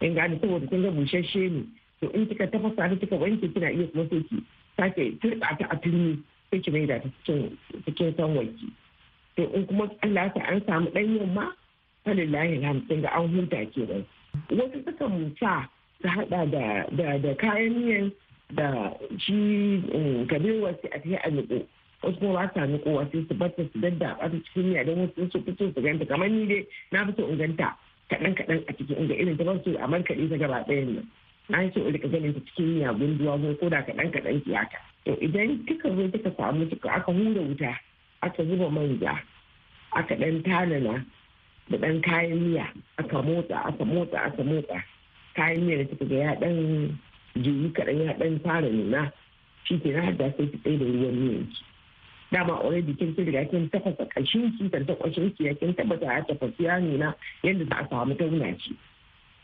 In 0.00 0.14
gani 0.14 0.38
saboda 0.40 0.66
kun 0.68 0.82
ga 0.82 0.90
busasshe 0.90 1.50
ne. 1.50 1.64
To 2.00 2.08
in 2.12 2.26
kika 2.28 2.46
tafasa 2.46 2.76
ta 2.88 2.94
kika 3.00 3.16
wanke 3.16 3.48
kina 3.54 3.70
iya 3.72 3.86
kuma 3.88 4.04
sai 4.10 4.22
ki 4.28 4.36
sake 4.76 5.02
turɓa 5.20 5.58
ta 5.58 5.66
a 5.72 5.76
turmi 5.82 6.22
sai 6.50 6.60
ki 6.60 6.70
maida 6.70 7.00
ta 7.02 7.08
cikin 7.24 8.14
sanwanki 8.16 8.68
to 9.36 9.42
in 9.56 9.66
kuma 9.66 9.88
Allah 10.04 10.30
ta 10.34 10.40
an 10.46 10.60
samu 10.68 10.90
ɗanyen 10.94 11.32
ma 11.34 11.50
falillahi 12.04 12.60
alhamdulillah 12.60 13.02
ga 13.02 13.18
an 13.18 13.28
huta 13.34 13.60
kenan. 13.74 14.04
Wasu 14.52 14.78
sukan 14.84 15.32
sa 15.40 15.64
su 16.02 16.08
hada 16.08 16.46
da 16.46 17.16
da 17.18 17.30
kayan 17.40 17.72
miyan 17.82 18.12
da 18.54 18.92
shi 19.18 19.82
kabewa 20.28 20.74
sai 20.82 20.90
a 20.92 20.98
ta 21.00 21.18
a 21.24 21.30
niko 21.30 21.66
wasu 22.02 22.18
kuma 22.18 22.32
ba 22.32 22.50
sa 22.54 22.66
niko 22.66 22.90
wasu 22.96 23.26
su 23.28 23.34
bata 23.34 23.62
su 23.72 23.78
dadda 23.80 24.16
a 24.20 24.28
cikin 24.30 24.64
miya 24.72 24.84
don 24.84 24.98
wasu 25.04 25.30
su 25.32 25.38
fito 25.44 25.72
su 25.74 25.80
ganta. 25.82 26.04
Kamar 26.06 26.28
ni 26.30 26.46
dai 26.46 26.66
na 26.92 27.04
fi 27.06 27.12
so 27.16 27.28
in 27.28 27.38
ganta 27.38 27.76
kaɗan 28.10 28.34
kaɗan 28.34 28.64
a 28.68 28.72
cikin 28.72 28.96
inda 29.04 29.14
irin 29.14 29.36
ta 29.36 29.44
ba 29.44 29.54
su 29.64 29.76
a 29.76 29.86
markaɗe 29.86 30.28
ta 30.30 30.36
gaba 30.36 30.64
ɗayan 30.68 30.94
nan. 30.94 31.06
Na 31.48 31.70
so 31.74 31.80
in 31.86 31.92
riƙa 31.94 32.08
ganin 32.10 32.34
ta 32.34 32.40
cikin 32.40 32.66
miya 32.74 32.92
gunduwa 32.92 33.56
ko 33.60 33.68
da 33.68 33.82
kaɗan 33.84 34.08
kaɗan 34.12 34.40
ki 34.44 34.52
haka. 34.54 34.78
To 35.04 35.12
idan 35.20 35.64
kika 35.66 35.88
zo 35.96 36.02
kika 36.08 36.30
samu 36.36 36.66
kika 36.72 36.88
aka 36.90 37.12
hura 37.12 37.40
wuta 37.44 37.72
aka 38.22 38.40
zuba 38.44 38.70
manja 38.70 39.20
aka 39.92 40.14
ɗan 40.16 40.42
tanana 40.42 41.04
da 41.68 41.76
ɗan 41.78 42.00
kayan 42.02 42.38
miya 42.50 42.66
aka 42.98 43.22
motsa 43.22 43.56
aka 43.68 43.84
motsa 43.84 44.18
aka 44.24 44.42
motsa 44.42 44.78
kayan 45.36 45.66
miya 45.66 45.76
da 45.78 45.84
kika 45.84 46.04
ga 46.08 46.16
ya 46.16 46.32
ɗan 46.40 46.56
juyi 47.36 47.70
kaɗan 47.72 48.00
ya 48.04 48.12
ɗan 48.18 48.40
fara 48.42 48.68
nuna 48.68 49.12
shi 49.64 49.78
ke 49.78 49.92
na 49.92 50.02
hada 50.02 50.32
sai 50.36 50.46
ki 50.50 50.58
da 50.64 50.70
ruwan 50.84 51.14
miyan 51.14 51.46
ki 51.50 51.62
dama 52.32 52.52
already 52.62 52.94
kin 52.94 53.14
kin 53.14 53.24
riga 53.26 53.44
kin 53.50 53.68
tafasa 53.70 54.06
kashin 54.14 54.50
ki 54.58 54.68
kan 54.70 54.86
ta 54.86 54.94
ki 55.14 55.44
ya 55.44 55.54
kin 55.54 55.74
tabbata 55.74 56.06
ya 56.06 56.22
tafasa 56.26 56.62
ya 56.62 56.78
nuna 56.78 57.14
yadda 57.42 57.64
za 57.68 57.76
a 57.78 57.86
samu 57.90 58.14
tauna 58.14 58.54
ci 58.58 58.74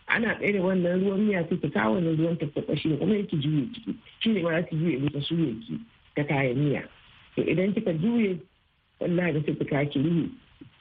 ana 0.06 0.34
tsaye 0.38 0.52
da 0.52 0.60
wannan 0.62 1.00
ruwan 1.02 1.20
miya 1.26 1.46
sai 1.48 1.58
ki 1.58 1.68
kawo 1.70 1.94
wannan 1.98 2.16
ruwan 2.16 2.36
tafasa 2.38 2.76
shi 2.76 2.96
kuma 2.98 3.14
yake 3.14 3.36
juye 3.36 3.66
ciki. 3.74 3.94
Shi 4.20 4.28
ne 4.30 4.42
ma 4.42 4.50
za 4.50 4.62
ki 4.66 4.76
juye 4.76 4.96
bisa 5.02 5.20
suye 5.26 5.54
ki 5.66 5.80
ta 6.14 6.22
kayan 6.24 6.56
miya. 6.58 6.82
To 7.36 7.42
idan 7.42 7.74
kika 7.74 7.92
juye 7.98 8.38
wallahi 9.00 9.32
da 9.32 9.40
sai 9.46 9.54
ki 9.54 9.64
ki 9.90 9.98
rihi 10.02 10.24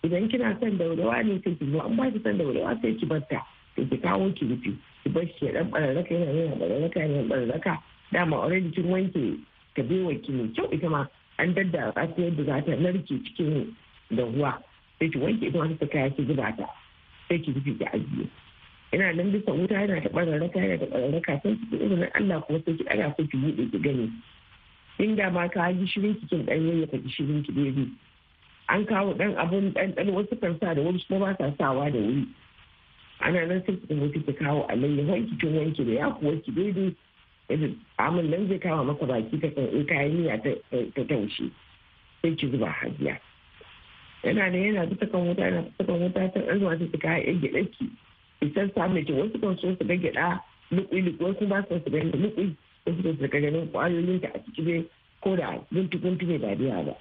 idan 0.06 0.30
kina 0.30 0.58
son 0.60 0.78
daurawa 0.78 1.24
ne 1.26 1.42
sai 1.44 1.56
ki 1.60 1.66
zo 1.72 1.80
an 1.82 1.96
ba 1.98 2.12
ki 2.12 2.20
son 2.24 2.38
daurawa 2.38 2.78
sai 2.82 2.94
ki 3.00 3.06
batta 3.06 3.42
sai 3.76 3.86
ki 3.90 3.98
kawo 3.98 4.32
ki 4.36 4.46
rufe 4.46 4.72
ki 5.04 5.10
bar 5.10 5.26
shi 5.38 5.46
ya 5.46 5.52
dan 5.52 5.70
bararraka 5.72 6.14
yana 6.14 6.32
yana 6.32 6.56
bararraka 6.56 7.00
yana 7.00 7.24
bararraka 7.30 7.74
dama 8.12 8.36
already 8.38 8.72
kin 8.72 8.86
wanke 8.90 9.40
ka 9.76 9.84
bewa 9.84 10.16
ki 10.24 10.32
mai 10.32 10.48
kyau 10.56 10.72
ita 10.72 10.90
ma 10.90 11.06
an 11.38 11.54
dadda 11.54 11.92
ta 11.94 12.08
yadda 12.18 12.44
za 12.46 12.62
ta 12.66 12.72
narke 12.80 13.16
cikin 13.26 13.76
da 14.12 14.24
ruwa 14.24 14.54
sai 15.00 15.10
ki 15.10 15.20
wanke 15.20 15.46
ita 15.48 15.58
ma 15.60 15.68
ta 15.80 15.86
kaya 15.88 16.10
ki 16.16 16.26
zuba 16.26 16.52
ta 16.58 16.68
sai 17.28 17.40
ki 17.40 17.52
rufe 17.52 17.72
ki 17.80 17.86
ajiye. 17.92 18.26
Ina 18.94 19.12
nan 19.14 19.32
bisa 19.32 19.52
wuta 19.52 19.76
yana 19.76 20.02
ta 20.02 20.10
bararraka 20.10 20.60
yana 20.60 20.78
ta 20.80 20.86
bararraka 20.88 21.40
sai 21.44 21.56
ki 21.60 21.76
izinin 21.76 22.08
Allah 22.16 22.42
kuma 22.48 22.60
sai 22.66 22.74
ki 22.78 22.84
ɗaga 22.84 23.14
sai 23.18 23.28
ki 23.28 23.38
buɗe 23.38 23.64
ki 23.72 23.80
gani. 23.84 24.08
Inda 25.00 25.30
ma 25.32 25.48
ka 25.50 25.72
gishirin 25.76 26.16
ki 26.20 26.26
kin 26.32 26.46
ɗan 26.48 26.68
yayyafa 26.68 26.98
gishirin 27.04 27.44
ki 27.44 27.52
daidai 27.52 27.88
an 28.68 28.86
kawo 28.86 29.14
ɗan 29.14 29.36
abun 29.38 29.72
ɗanɗano 29.76 30.12
wasu 30.16 30.36
kan 30.42 30.56
sa 30.60 30.74
da 30.74 30.82
wani 30.82 31.04
kuma 31.08 31.20
ba 31.20 31.36
sa 31.38 31.52
sawa 31.58 31.92
da 31.92 32.00
wuri. 32.00 32.24
Ana 33.20 33.46
nan 33.46 33.64
sai 33.66 33.76
ki 33.88 33.94
mutu 33.96 34.20
ki 34.26 34.34
kawo 34.34 34.66
alayyahon 34.70 35.28
ki 35.30 35.36
kin 35.40 35.56
wanki 35.58 35.84
da 35.86 35.92
ya 35.94 36.10
kuwa 36.12 36.36
ki 36.44 36.52
daidai. 36.52 36.96
Amin 37.98 38.30
nan 38.32 38.48
zai 38.50 38.60
kama 38.60 38.84
maka 38.84 39.06
baki 39.06 39.40
ta 39.42 39.48
kan 39.56 39.86
kayan 39.88 40.12
miya 40.20 40.38
ta 40.44 41.02
taushe. 41.08 41.50
Sai 42.22 42.36
ki 42.36 42.50
zuba 42.52 42.68
hajiya. 42.68 43.18
Yana 44.24 44.52
da 44.52 44.58
yana 44.58 44.86
bisa 44.90 45.06
kan 45.12 45.22
wuta 45.28 45.42
yana 45.42 45.62
bisa 45.64 45.84
kan 45.88 46.00
wuta 46.02 46.32
ta 46.34 46.40
ɗan 46.40 46.60
zuwa 46.60 46.76
ta 46.92 46.98
kayan 46.98 47.26
yan 47.28 47.40
gyaɗa 47.42 47.62
ki. 47.72 47.86
Isan 48.42 48.72
samun 48.76 49.06
ki 49.06 49.14
wasu 49.14 49.40
kan 49.42 49.58
so 49.58 49.76
su 49.80 49.86
ga 49.88 49.96
gyaɗa 49.96 50.42
lukui 50.72 51.02
lukui 51.02 51.26
wasu 51.26 51.48
ba 51.48 51.64
su 51.70 51.80
ga 51.92 52.00
lukui 52.04 52.56
wasu 52.86 53.02
kan 53.04 53.16
su 53.18 53.28
ga 53.28 53.40
ganin 53.40 53.72
ƙwayoyin 53.72 54.20
ta 54.22 54.28
a 54.36 54.40
ciki 54.44 54.62
dai 54.66 54.86
ko 55.22 55.36
da 55.36 55.56
guntu 55.72 55.98
guntu 56.02 56.26
ne 56.28 56.38
ba. 56.38 56.56
Biya 56.56 56.84
ba 56.86 56.94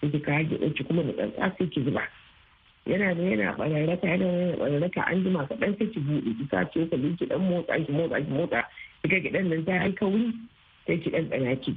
sai 0.00 0.10
ki 0.10 0.20
kayan 0.24 0.48
gyaɗa 0.48 0.74
ki 0.74 0.84
kuma 0.84 1.02
da 1.02 1.12
tsantsa 1.12 1.54
sai 1.58 1.68
ki 1.68 1.82
zuba. 1.84 2.02
Yana 2.88 3.14
da 3.14 3.22
yana 3.22 3.52
bararraka 3.58 4.06
yana 4.08 4.56
bararraka 4.58 5.06
an 5.06 5.22
jima 5.24 5.46
kaɗan 5.48 5.78
sai 5.78 5.86
ki 5.92 6.00
buɗe 6.00 6.30
ki 6.38 6.44
sa 6.50 6.64
ce 6.72 6.88
ka 6.90 6.96
ki 6.96 7.26
dan 7.26 7.40
motsa 7.40 7.76
ki 7.86 7.92
motsa 7.92 8.16
ki 8.24 8.30
motsa. 8.32 8.64
Kika 9.02 9.20
gidan 9.20 9.48
nan 9.50 9.64
ta 9.64 9.84
yi 9.84 9.92
kauri 9.92 10.32
sai 10.86 10.96
ki 10.98 11.10
dan 11.10 11.28
tsana 11.28 11.56
ki 11.62 11.72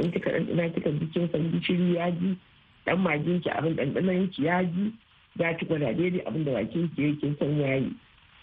in 0.00 0.10
kika 0.12 0.30
dan 0.32 0.46
tsana 0.46 0.68
kika 0.74 0.90
bi 0.98 1.06
kin 1.14 1.28
san 1.32 1.50
gishiri 1.52 1.94
ya 1.94 2.10
ji 2.10 2.34
dan 2.86 2.98
magin 2.98 3.40
ki 3.40 3.50
abin 3.50 3.76
dandanan 3.76 4.26
ki 4.34 4.42
ya 4.44 4.62
ji 4.64 4.90
za 5.38 5.54
ki 5.54 5.66
gwada 5.66 5.92
daidai 5.94 6.22
abin 6.26 6.44
da 6.44 6.52
bakin 6.58 6.88
ki 6.96 7.02
yake 7.02 7.38
son 7.38 7.54
yayi 7.62 7.90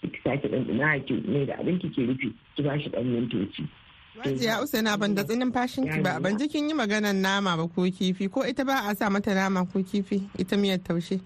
ki 0.00 0.18
sake 0.24 0.48
dan 0.48 0.64
tsana 0.64 0.98
ki 1.06 1.20
ne 1.28 1.44
da 1.46 1.54
abin 1.60 1.78
ki 1.78 1.88
ke 1.92 2.08
rufe 2.08 2.32
ki 2.56 2.62
ba 2.64 2.78
shi 2.80 2.88
dan 2.90 3.04
mintoci. 3.04 3.68
Wajiya 4.16 4.62
Usaina 4.64 4.96
ban 4.96 5.12
da 5.14 5.24
tsinin 5.28 5.52
fashin 5.52 5.84
ki 5.92 6.00
ba 6.00 6.16
ban 6.20 6.38
ji 6.40 6.48
kin 6.48 6.68
yi 6.68 6.74
maganar 6.74 7.12
nama 7.14 7.56
ba 7.56 7.68
ko 7.68 7.84
kifi 7.84 8.30
ko 8.32 8.48
ita 8.48 8.64
ba 8.64 8.88
a 8.88 8.94
sa 8.96 9.10
mata 9.12 9.34
nama 9.34 9.66
ko 9.68 9.82
kifi 9.84 10.22
ita 10.40 10.56
miyar 10.56 10.80
taushe. 10.80 11.20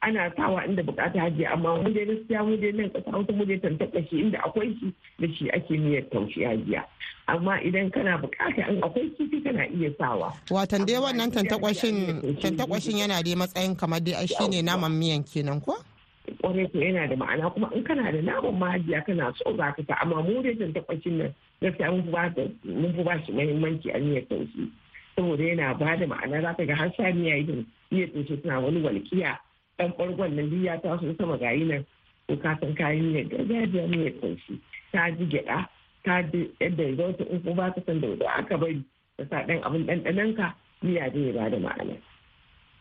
Ana 0.00 0.30
sawa 0.36 0.64
inda 0.66 0.82
buƙata 0.82 1.20
haji 1.20 1.44
amma 1.46 1.82
mu 1.82 1.90
dai 1.94 2.04
gaskiya 2.06 2.44
mu 2.46 2.56
dai 2.56 2.72
nan 2.72 2.90
kasa 2.90 3.10
wata 3.10 3.32
mu 3.32 3.44
dai 3.44 3.58
tantaɓa 3.58 4.08
shi 4.10 4.16
inda 4.20 4.38
akwai 4.38 4.70
shi 4.80 4.94
da 5.18 5.26
shi 5.34 5.50
ake 5.50 5.74
miyar 5.78 6.02
taushe 6.10 6.44
hajiya 6.46 6.84
amma 7.26 7.58
idan 7.62 7.90
kana 7.90 8.18
buƙata 8.18 8.68
in 8.70 8.80
akwai 8.80 9.10
kifi 9.18 9.42
kana 9.44 9.66
iya 9.66 9.90
sawa. 9.98 10.32
Watan 10.50 10.86
dai 10.86 10.96
wannan 11.02 11.30
tantakwashin 11.34 12.22
tantakwashin 12.40 12.98
yana 13.02 13.22
dai 13.22 13.34
matsayin 13.34 13.76
kamar 13.76 14.00
dai 14.00 14.26
shi 14.26 14.48
ne 14.48 14.62
naman 14.62 14.92
miyan 14.94 15.24
kenan 15.26 15.60
ko? 15.60 15.74
ƙwarai 16.42 16.70
ko 16.72 16.78
yana 16.78 17.08
da 17.08 17.16
ma'ana 17.16 17.50
kuma 17.54 17.70
in 17.74 17.82
kana 17.84 18.12
da 18.12 18.18
naman 18.22 18.54
mahajiya 18.58 19.04
kana 19.04 19.34
so 19.42 19.50
za 19.56 19.72
ka 19.74 19.82
ta 19.82 19.94
amma 20.02 20.22
mu 20.22 20.42
dai 20.42 20.54
tantakwashin 20.54 21.18
nan 21.18 21.34
gaskiya 21.60 21.90
mun 21.90 22.92
fi 22.94 23.02
ba 23.02 23.18
shi 23.26 23.32
muhimmanci 23.32 23.90
a 23.90 23.98
miyar 23.98 24.22
taushe. 24.30 24.70
Saboda 25.16 25.42
yana 25.42 25.74
ba 25.78 25.96
da 25.98 26.06
ma'ana 26.06 26.38
za 26.42 26.54
ka 26.54 26.64
ga 26.64 26.74
har 26.74 26.92
sa 26.96 27.10
miya 27.10 27.36
idan 27.42 27.66
miyar 27.90 28.08
taushe 28.14 28.38
suna 28.42 28.60
wani 28.60 28.78
walƙiya 28.80 29.38
dan 29.78 29.90
ɓargon 29.98 30.34
nan 30.36 30.50
duk 30.50 30.62
ya 30.64 30.76
taso 30.82 31.14
sama 31.18 31.36
gayi 31.38 31.64
nan 31.64 31.84
ko 32.28 32.36
ka 32.42 32.58
san 32.60 32.74
kayan 32.74 33.12
miyar 33.12 33.24
gargajiya 33.30 33.86
miyar 33.86 34.12
taushe 34.20 34.54
ta 34.92 35.10
ji 35.16 35.24
gyaɗa 35.30 35.58
ta 36.04 36.22
ji 36.32 36.50
yadda 36.60 36.82
ya 36.84 36.94
zauta 36.96 37.24
in 37.30 37.38
ko 37.42 37.54
ba 37.54 37.70
ka 37.74 37.80
san 37.86 38.00
da 38.00 38.26
aka 38.38 38.56
bari 38.58 38.82
ka 39.16 39.24
sa 39.30 39.46
ɗan 39.46 39.62
abin 39.62 39.86
ɗanɗanon 39.86 40.34
ka 40.36 40.54
miya 40.82 41.10
zai 41.14 41.26
ya 41.26 41.32
ba 41.32 41.50
da 41.50 41.58
ma'ana. 41.58 41.96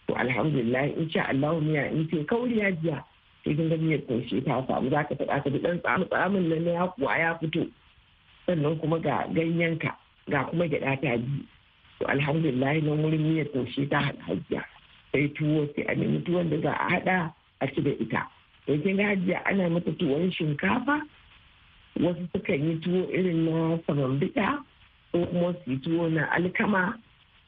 To 0.07 0.13
alhamdulillah 0.15 0.83
in 0.97 1.09
sha 1.09 1.23
Allah 1.29 1.59
miya 1.61 1.85
in 1.91 2.07
ce 2.09 2.25
kauri 2.25 2.57
ya 2.59 2.71
jiya 2.71 3.03
sai 3.43 3.53
kin 3.55 3.69
ga 3.69 3.77
miyar 3.77 4.01
taushe 4.09 4.41
ta 4.45 4.61
samu. 4.67 4.89
Za 4.89 5.03
ka 5.07 5.13
taɓa 5.15 5.43
ka 5.43 5.49
ji 5.49 5.59
ɗan 5.59 5.77
tsamu 5.81 6.05
tsamin 6.09 6.49
nan 6.49 6.65
ya 6.65 6.87
kuwa 6.97 7.13
ya 7.17 7.37
fito. 7.39 7.63
Sannan 8.45 8.79
kuma 8.81 8.97
ga 8.99 9.27
ganyenka 9.33 9.93
ga 10.29 10.43
kuma 10.49 10.65
gyaɗa 10.67 10.97
ta 11.01 11.17
ji. 11.17 11.45
To 11.99 12.05
alhamdulillah 12.09 12.73
nan 12.81 13.01
wurin 13.05 13.21
miyar 13.23 13.45
taushe 13.53 13.85
ta 13.89 13.99
haɗa 14.01 14.61
sai 15.17 15.27
tuwo 15.33 15.65
sai 15.75 15.83
a 15.87 15.93
nemi 15.95 16.19
tuwon 16.25 16.49
da 16.49 16.57
za 16.61 16.71
a 16.77 16.85
haɗa 16.91 17.17
a 17.59 17.65
ci 17.73 17.81
da 17.81 17.89
ita. 18.03 18.21
To 18.65 18.77
kin 18.83 18.97
hajiya 18.99 19.37
ana 19.45 19.69
mata 19.69 19.91
tuwon 19.99 20.31
shinkafa 20.31 20.95
wasu 22.03 22.27
sukan 22.33 22.61
yi 22.69 22.75
tuwo 22.83 23.01
irin 23.17 23.45
na 23.45 23.77
samambita 23.87 24.61
ko 25.11 25.25
kuma 25.25 25.53
su 25.65 25.71
tuwo 25.83 26.09
na 26.09 26.29
alkama 26.31 26.93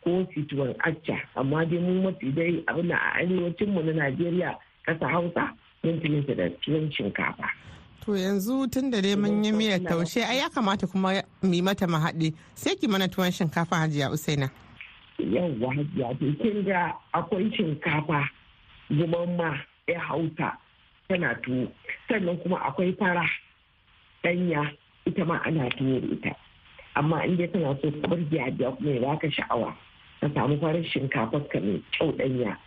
ko 0.04 0.26
su 0.34 0.42
tuwon 0.50 0.74
acca 0.88 1.18
amma 1.36 1.66
dai 1.66 1.78
mu 1.80 2.02
mafi 2.04 2.32
dai 2.38 2.64
abin 2.68 2.92
a 2.92 2.98
arewacin 3.20 3.70
mu 3.74 3.82
na 3.84 3.94
najeriya 3.94 4.52
kasa 4.86 5.06
hausa 5.08 5.54
mun 5.84 6.02
fi 6.02 6.36
da 6.36 6.50
tuwon 6.62 6.90
shinkafa. 6.92 7.46
To 8.06 8.12
yanzu 8.18 8.66
tun 8.72 8.90
da 8.90 9.02
dai 9.02 9.16
mun 9.16 9.44
yi 9.44 9.52
miyar 9.52 9.80
taushe 9.86 10.24
ai 10.26 10.38
ya 10.42 10.50
kamata 10.50 10.88
kuma 10.88 11.22
mu 11.44 11.62
mata 11.64 11.86
mahaɗi. 11.88 12.34
Sai 12.56 12.76
ki 12.76 12.88
mana 12.88 13.08
tuwon 13.08 13.32
shinkafa 13.32 13.76
hajiya 13.76 14.10
usaina. 14.10 14.50
Yawwa 15.24 15.74
hajiya 15.76 16.16
to 16.20 16.34
kin 16.44 16.64
ga 16.66 16.94
akwai 17.14 17.52
shinkafa 17.56 18.30
ma 19.38 19.58
ya 19.88 20.00
hausa 20.00 20.58
tana 21.08 21.36
tuwo. 21.36 21.68
Sannan 22.08 22.38
kuma 22.38 22.58
akwai 22.62 22.94
fara 23.00 23.26
ɗanya 24.24 24.72
ita 25.06 25.26
ma 25.26 25.38
ana 25.44 25.70
tuwo 25.70 26.00
da 26.00 26.08
ita. 26.08 26.36
Amma 26.96 27.24
in 27.26 27.38
dai 27.38 27.48
tana 27.48 27.78
so 27.82 27.92
ka 27.92 28.08
bar 28.08 28.20
kuma 28.78 28.92
ya 28.92 29.00
baka 29.02 29.32
sha'awa 29.32 29.76
ka 30.22 30.28
samu 30.34 30.60
farar 30.60 30.84
shinkafa 30.84 31.40
ka 31.50 31.60
mai 31.60 31.82
kyau 31.92 32.12
ɗanya 32.12 32.58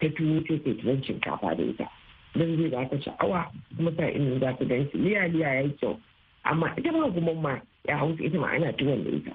ta 0.00 0.06
tuwo 0.08 0.40
sai 0.48 0.58
kai 0.58 0.74
tuwon 0.74 1.02
shinkafa 1.02 1.54
da 1.56 1.62
ita. 1.64 1.86
Don 2.34 2.56
zai 2.56 2.68
baka 2.70 2.96
sha'awa 3.00 3.50
kuma 3.76 3.90
sa 3.96 4.06
in 4.06 4.40
za 4.40 4.52
ka 4.58 4.64
gan 4.64 4.88
liya 4.94 5.28
liya 5.28 5.54
ya 5.62 5.68
kyau. 5.80 6.00
Amma 6.44 6.74
ita 6.76 6.92
ma 6.92 7.08
ma 7.34 7.60
ya 7.88 7.96
hausa 7.98 8.22
ita 8.24 8.38
ma 8.38 8.48
ana 8.50 8.72
tuwon 8.72 9.04
da 9.04 9.10
ita. 9.10 9.32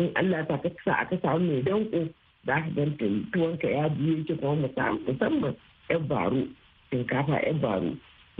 In 0.00 0.08
Allah 0.16 0.46
ta 0.48 0.56
sa 0.84 0.92
aka 1.04 1.16
samu 1.22 1.44
mai 1.52 1.62
danko 1.62 2.08
za 2.46 2.54
ka 2.64 2.68
ganta 2.76 3.06
tuwonka 3.32 3.68
ya 3.68 3.88
biye 3.88 4.24
ki 4.24 4.34
kuma 4.40 4.68
musamman 5.06 5.54
yan 5.90 6.08
baro 6.08 6.42
shinkafa 6.90 7.36
yan 7.46 7.60
baro 7.60 7.92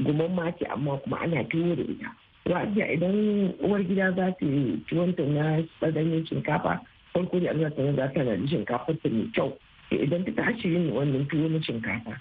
guman 0.05 0.33
ma 0.35 0.51
ce 0.57 0.65
amma 0.73 0.97
kuma 1.05 1.17
ana 1.21 1.45
tuwo 1.45 1.75
da 1.77 1.83
ita. 1.83 2.11
Wajiya 2.49 2.93
idan 2.97 3.53
uwar 3.61 3.83
gida 3.85 4.11
za 4.17 4.33
ta 4.33 4.47
yi 4.47 4.81
tuwonta 4.89 5.23
na 5.23 5.63
tsadanyen 5.79 6.27
shinkafa 6.27 6.81
farko 7.13 7.41
da 7.41 7.51
Allah 7.51 7.71
ta 7.77 7.93
za 7.93 8.09
ta 8.15 8.25
da 8.25 8.37
shinkafa 8.49 8.93
ta 9.03 9.09
mai 9.09 9.29
kyau. 9.35 9.53
Idan 9.93 10.25
ta 10.25 10.33
tashi 10.33 10.69
yin 10.73 10.91
wannan 10.97 11.29
tuwo 11.29 11.49
na 11.49 11.61
shinkafa 11.63 12.17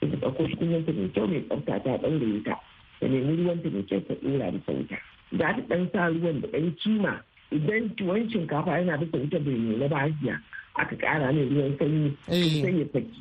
ta 0.00 0.06
ɗauko 0.20 0.48
tukunyanta 0.50 0.92
mai 0.92 1.08
kyau 1.14 1.26
mai 1.30 1.40
tsafta 1.46 1.78
ta 1.84 1.90
ɗaure 2.02 2.42
ta 2.44 2.58
da 3.00 3.06
nemi 3.08 3.36
ruwanta 3.36 3.70
mai 3.70 3.82
kyau 3.86 4.00
ta 4.02 4.14
ɗora 4.14 4.50
da 4.50 4.58
sauta. 4.66 4.96
Za 5.38 5.46
ta 5.54 5.62
ɗan 5.70 5.82
sa 5.92 6.06
ruwan 6.10 6.40
da 6.42 6.48
ɗan 6.48 6.74
kima 6.82 7.22
idan 7.52 7.88
tuwon 7.96 8.28
shinkafa 8.30 8.78
ya 8.78 8.84
na 8.84 8.96
bisa 8.96 9.16
wuta 9.18 9.38
bai 9.38 9.54
nuna 9.54 9.88
ba 9.88 9.98
hajiya 10.08 10.40
aka 10.74 10.96
ƙara 10.96 11.32
mai 11.32 11.48
ruwan 11.48 11.76
sanyi 11.78 12.10
Eh. 12.28 12.62
sai 12.62 12.78
ya 12.80 12.86
saki 12.92 13.20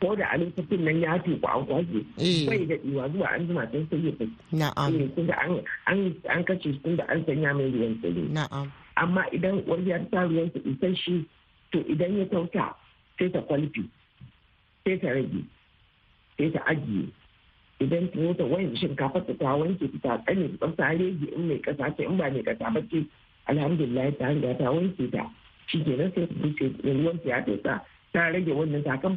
ko 0.00 0.16
da 0.16 0.24
a 0.32 0.36
lokacin 0.40 0.80
nan 0.84 1.00
ya 1.04 1.18
tuku 1.20 1.44
an 1.46 1.62
kwashe 1.68 2.00
Eh. 2.16 2.46
bai 2.48 2.64
daɗewa 2.64 3.04
zuwa 3.12 3.28
an 3.34 3.40
jima 3.46 3.64
sai 3.72 3.82
sai 3.90 4.00
ya 4.06 4.12
saki 4.18 4.36
na'am, 4.56 4.94
Eh, 4.96 5.08
tunda 5.14 5.34
an 5.36 6.44
shi 6.62 6.70
tunda 6.82 7.04
an 7.12 7.24
sanya 7.28 7.52
mai 7.54 7.68
ruwan 7.70 7.94
sanyi 8.02 8.24
na'am. 8.32 8.66
amma 8.96 9.22
idan 9.36 9.60
wani 9.68 9.90
ya 9.90 9.98
sa 10.10 10.24
ruwan 10.24 10.48
ta 10.52 10.60
isasshe 10.64 11.24
to 11.72 11.78
idan 11.92 12.16
ya 12.18 12.24
tauta 12.32 12.72
sai 13.18 13.28
ta 13.28 13.40
kwalfi 13.44 13.84
sai 14.84 14.96
ta 15.02 15.08
rage 15.12 15.42
sai 16.38 16.48
ta 16.54 16.60
ajiye 16.72 17.04
idan 17.84 18.08
ta 18.14 18.32
ta 18.38 18.44
wanke 18.48 18.76
shinkafa 18.80 19.20
ta 19.28 19.32
ta 19.36 19.52
wanke 19.60 19.84
ta 20.02 20.16
tsane 20.24 20.48
ta 20.56 20.56
tsafta 20.56 20.88
rege 20.98 21.26
in 21.36 21.48
mai 21.48 21.58
kasa 21.60 21.92
ce 21.96 22.02
in 22.08 22.16
ba 22.16 22.30
mai 22.32 22.40
kasa 22.42 22.70
ba 22.70 22.80
ce 22.90 23.04
alhamdulillah 23.46 24.12
ta 24.18 24.28
riga 24.32 24.54
ta 24.58 24.70
wanke 24.72 25.10
ta. 25.12 25.24
Shi 25.66 25.82
kenan 25.84 26.12
sai 26.14 26.26
ta 26.26 26.34
buce 26.42 26.64
ruwan 26.84 27.18
ta 27.22 27.28
ya 27.28 27.38
tauta 27.46 27.74
ta 28.12 28.20
rage 28.32 28.52
wannan 28.52 28.84
ta 28.84 28.96
kan 28.96 29.16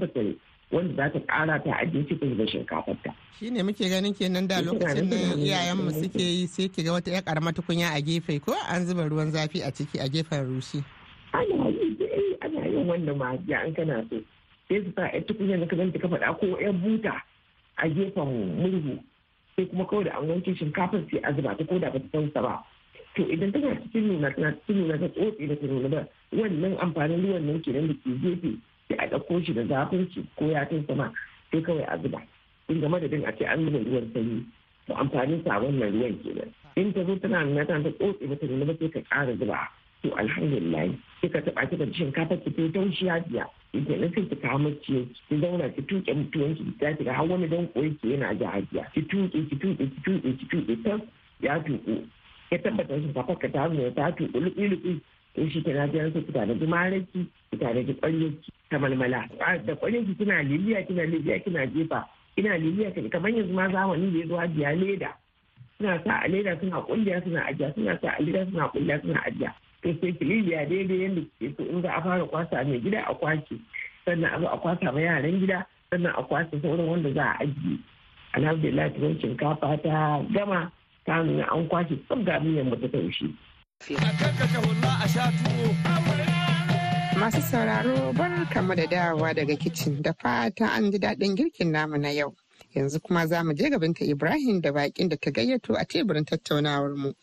wanda 0.71 0.93
za 0.99 1.05
ta 1.15 1.19
kara 1.27 1.55
ta 1.63 1.71
ajiye 1.79 2.03
ta 2.19 2.25
da 2.39 2.45
shinkafar 2.51 2.95
ta. 3.03 3.11
Shi 3.39 3.49
ne 3.51 3.63
muke 3.63 3.87
ganin 3.89 4.13
kenan 4.13 4.47
da 4.47 4.59
lokacin 4.61 5.07
da 5.09 5.15
nufin- 5.15 5.43
iyayenmu 5.47 5.91
suke 5.95 6.19
yi 6.23 6.47
sai 6.47 6.67
ki 6.67 6.83
ga 6.83 6.91
wata 6.97 7.11
'yar 7.11 7.23
karamar 7.23 7.53
tukunya 7.55 7.91
a 7.95 8.01
gefe 8.01 8.39
ko 8.43 8.51
an 8.67 8.83
zuba 8.85 9.07
ruwan 9.07 9.31
zafi 9.31 9.61
a 9.63 9.71
ciki 9.71 9.99
a 9.99 10.07
gefen 10.11 10.43
rushi. 10.47 10.83
ana 11.33 11.69
yi 11.71 11.95
eh 12.03 12.35
ana 12.43 12.67
yin 12.67 12.83
wannan 12.87 13.15
ma 13.17 13.31
ya 13.47 13.63
an 13.63 13.71
kana 13.73 14.03
so. 14.09 14.19
Sai 14.67 14.83
su 14.83 14.91
sa 14.95 15.07
ya 15.13 15.21
tukunya 15.23 15.55
na 15.59 15.65
kazan 15.65 15.91
ka 15.95 16.07
faɗa 16.07 16.35
ko 16.39 16.59
yan 16.59 16.75
buta 16.83 17.15
a 17.77 17.87
gefen 17.87 18.27
murhu. 18.59 18.99
Sai 19.55 19.65
kuma 19.71 19.85
kawai 19.87 20.03
da 20.11 20.19
an 20.19 20.27
wanke 20.27 20.51
shinkafar 20.57 20.99
sai 21.11 21.19
a 21.23 21.31
zuba 21.35 21.55
ta 21.55 21.63
ko 21.63 21.79
da 21.79 21.89
ba 21.95 21.99
ta 21.99 22.07
tausa 22.11 22.41
ba. 22.43 22.59
To 23.15 23.23
idan 23.31 23.51
tana 23.51 23.75
cikin 23.81 24.07
nuna 24.07 24.29
tana 24.35 24.51
cikin 24.65 24.75
nuna 24.81 24.97
ta 24.99 25.07
tsotse 25.09 25.47
da 25.47 25.55
ta 25.55 25.65
nuna 25.67 25.87
ba 25.89 26.01
wannan 26.31 26.77
amfanin 26.79 27.21
ruwan 27.25 27.45
nan 27.47 27.61
kenan 27.61 27.87
da 27.87 27.93
ke 28.03 28.09
gefe 28.21 28.51
sai 28.89 28.97
a 28.97 29.07
ɗauko 29.09 29.43
shi 29.45 29.53
da 29.53 29.63
zafin 29.65 30.07
shi 30.13 30.21
ko 30.35 30.45
ya 30.51 30.65
kai 30.65 30.83
sama 30.87 31.11
sai 31.51 31.61
kawai 31.61 31.83
a 31.87 31.97
zuba. 32.01 32.21
In 32.69 32.79
game 32.81 32.99
da 32.99 33.07
din 33.07 33.25
a 33.25 33.31
ce 33.31 33.43
an 33.45 33.65
zuba 33.65 33.77
ruwan 33.79 34.11
sanyi 34.13 34.43
to 34.87 34.93
amfanin 34.93 35.43
sa 35.43 35.59
wannan 35.59 35.91
ruwan 35.93 36.15
kenan. 36.23 36.49
In 36.75 36.93
ta 36.93 37.03
zo 37.05 37.15
tana 37.17 37.43
nuna 37.43 37.65
tana 37.65 37.83
ta 37.83 37.89
tsotse 37.91 38.27
ba 38.27 38.35
ta 38.35 38.45
nuna 38.47 38.65
ba 38.65 38.73
sai 38.79 38.89
ka 38.89 38.99
ƙara 39.09 39.35
zuba. 39.37 39.59
To 40.03 40.13
alhamdulillah 40.15 40.89
sai 41.21 41.29
ka 41.29 41.39
taɓa 41.41 41.65
kika 41.69 41.85
shinkafa 41.93 42.35
ki 42.43 42.49
ta 42.55 42.63
taushi 42.73 43.05
biya 43.29 43.45
ita 43.73 43.95
na 43.97 44.07
sai 44.13 44.23
ki 44.29 44.35
kawo 44.35 44.57
mace 44.59 44.97
ki 45.27 45.35
zauna 45.41 45.69
ki 45.75 45.81
tuƙe 45.89 46.13
mutuwan 46.15 46.55
ki 46.55 46.63
ta 46.79 46.93
ki 46.95 47.03
har 47.09 47.25
wani 47.27 47.47
dan 47.47 47.67
koyi 47.73 47.97
ki 48.01 48.07
yana 48.13 48.33
ji 48.37 48.45
hajiya 48.45 48.83
ki 48.93 49.01
tuƙe 49.09 49.49
ki 49.49 49.55
tuƙe 49.57 49.83
ki 49.89 49.99
tuƙe 50.05 50.29
ki 50.37 50.45
tuƙe 50.51 50.75
tas 50.83 51.01
ya 51.41 51.59
tuƙu. 51.59 52.03
Ya 52.51 52.57
tabbata 52.59 52.95
shinkafa 53.01 53.35
ka 53.39 53.47
ta 53.49 53.67
nuna 53.67 53.91
ta 53.91 54.11
tuƙu 54.11 54.39
luƙi-luƙi 54.39 55.01
to 55.35 55.49
shi 55.49 55.61
ke 55.61 55.69
najiyar 55.73 56.11
su 56.13 56.21
fita 56.25 56.45
da 56.47 56.53
jimaraki 56.53 57.27
fita 57.51 57.73
da 57.73 57.81
ƙwaryarki 57.93 58.51
ta 58.69 58.77
malmala. 58.79 59.27
Da 59.65 59.75
ƙwaryarki 59.75 60.17
kina 60.17 60.41
liliya 60.43 60.87
kina 60.87 61.03
liliya 61.03 61.39
kina 61.43 61.67
jefa. 61.67 62.07
Kina 62.35 62.57
liliya 62.57 62.91
kamar 63.11 63.31
yanzu 63.31 63.53
ma 63.53 63.67
zamanin 63.69 64.13
da 64.13 64.19
ya 64.19 64.27
zo 64.27 64.35
hajiya 64.37 64.71
leda. 64.79 65.11
Suna 65.77 66.01
sa 66.03 66.21
a 66.25 66.27
leda 66.27 66.57
suna 66.59 66.81
kulliya 66.81 67.23
suna 67.23 67.41
ajiya. 67.45 67.73
Suna 67.75 67.99
sa 68.01 68.09
a 68.17 68.21
leda 68.23 68.45
suna 68.45 68.69
kulliya 68.69 69.01
suna 69.01 69.21
ajiya. 69.27 69.53
To 69.83 69.93
sai 70.01 70.11
kilibiya 70.13 70.65
daidai 70.65 70.99
yadda 71.05 71.21
ke 71.39 71.53
so. 71.57 71.63
In 71.63 71.81
za 71.81 71.89
a 71.97 72.01
fara 72.01 72.25
kwasa 72.25 72.65
mai 72.65 72.79
gida 72.81 73.03
a 73.05 73.13
ƙwace 73.13 73.59
sannan 74.05 74.33
a 74.33 74.39
zo 74.41 74.47
a 74.47 74.57
kwasa 74.57 74.91
ma 74.93 74.99
yaran 74.99 75.39
gida 75.39 75.65
sannan 75.91 76.13
a 76.17 76.23
kwasa 76.23 76.57
sauran 76.61 76.87
wanda 76.87 77.13
za 77.13 77.23
a 77.23 77.43
ajiye. 77.45 77.77
Alhamdulillah 78.33 78.89
tuwon 78.95 79.19
shinkafa 79.21 79.77
ta 79.83 80.23
gama. 80.33 80.71
Ta 81.07 81.13
an 81.21 81.67
kwashe 81.69 81.95
tsab 82.05 82.25
ga 82.25 82.39
miyan 82.39 82.69
mata 82.69 82.87
taushe. 82.87 83.25
Masu 87.19 87.41
sauraro 87.41 88.13
bar 88.13 88.45
kama 88.53 88.75
da 88.75 88.85
dawowa 88.87 89.33
daga 89.33 89.55
kicin 89.55 90.01
da 90.01 90.13
fatan 90.13 90.67
an 90.69 90.91
ji 90.91 90.99
daɗin 90.99 91.35
girkin 91.35 91.71
namu 91.71 91.97
na 91.97 92.09
yau. 92.09 92.35
Yanzu 92.75 92.99
kuma 93.01 93.25
za 93.27 93.43
mu 93.43 93.53
je 93.53 93.69
gabinta 93.69 94.03
Ibrahim 94.05 94.61
da 94.61 94.71
baƙin 94.71 95.09
da 95.09 95.15
ta 95.15 95.31
gayyato 95.31 95.73
a 95.79 95.85
teburin 95.85 96.25
tattaunawar 96.25 96.95
mu. 96.95 97.13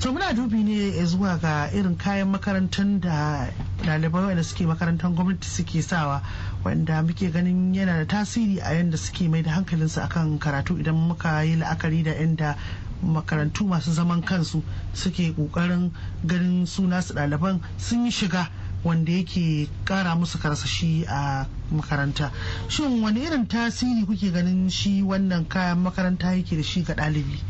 to 0.00 0.12
muna 0.12 0.32
dubi 0.36 0.62
ne 0.62 1.04
zuwa 1.06 1.40
ga 1.40 1.70
irin 1.72 1.96
kayan 1.96 2.28
makarantar 2.28 3.00
da 3.00 3.48
ɗalibai 3.84 4.26
wanda 4.26 4.42
suke 4.44 4.66
makarantar 4.66 5.10
gwamnati 5.14 5.48
suke 5.48 5.80
sawa 5.82 6.20
wanda 6.64 7.02
muke 7.02 7.32
ganin 7.32 7.72
yana 7.74 8.04
da 8.04 8.06
tasiri 8.06 8.60
a 8.60 8.74
yadda 8.76 8.98
suke 8.98 9.28
mai 9.30 9.42
da 9.42 9.50
hankalinsu 9.56 10.00
akan 10.04 10.38
karatu 10.38 10.76
idan 10.78 10.94
muka 11.08 11.42
yi 11.44 11.56
la'akari 11.56 12.04
da 12.04 12.12
yadda 12.12 12.56
makarantu 13.04 13.64
masu 13.64 13.92
zaman 13.92 14.22
kansu 14.22 14.62
suke 14.92 15.34
ƙoƙarin 15.36 15.90
ganin 16.26 16.66
suna 16.66 17.02
su 17.02 17.14
ɗaliban 17.14 17.60
sun 17.78 18.04
yi 18.04 18.10
shiga 18.10 18.48
wanda 18.84 19.12
yake 19.12 19.68
kara 19.84 20.14
musu 20.16 20.38
karsashi 20.38 21.04
a 21.08 21.46
makaranta. 21.72 22.30
Shin 22.68 23.02
wani 23.02 23.20
irin 23.24 23.46
tasiri 23.46 24.04
kuke 24.06 24.30
ganin 24.32 24.68
shi 24.70 25.02
wannan 25.02 25.48
kayan 25.48 25.78
makaranta 25.82 26.36
yake 26.36 26.56
da 26.56 26.62
shi 26.62 26.82
ga 26.82 26.94
ɗalibi? 26.94 27.40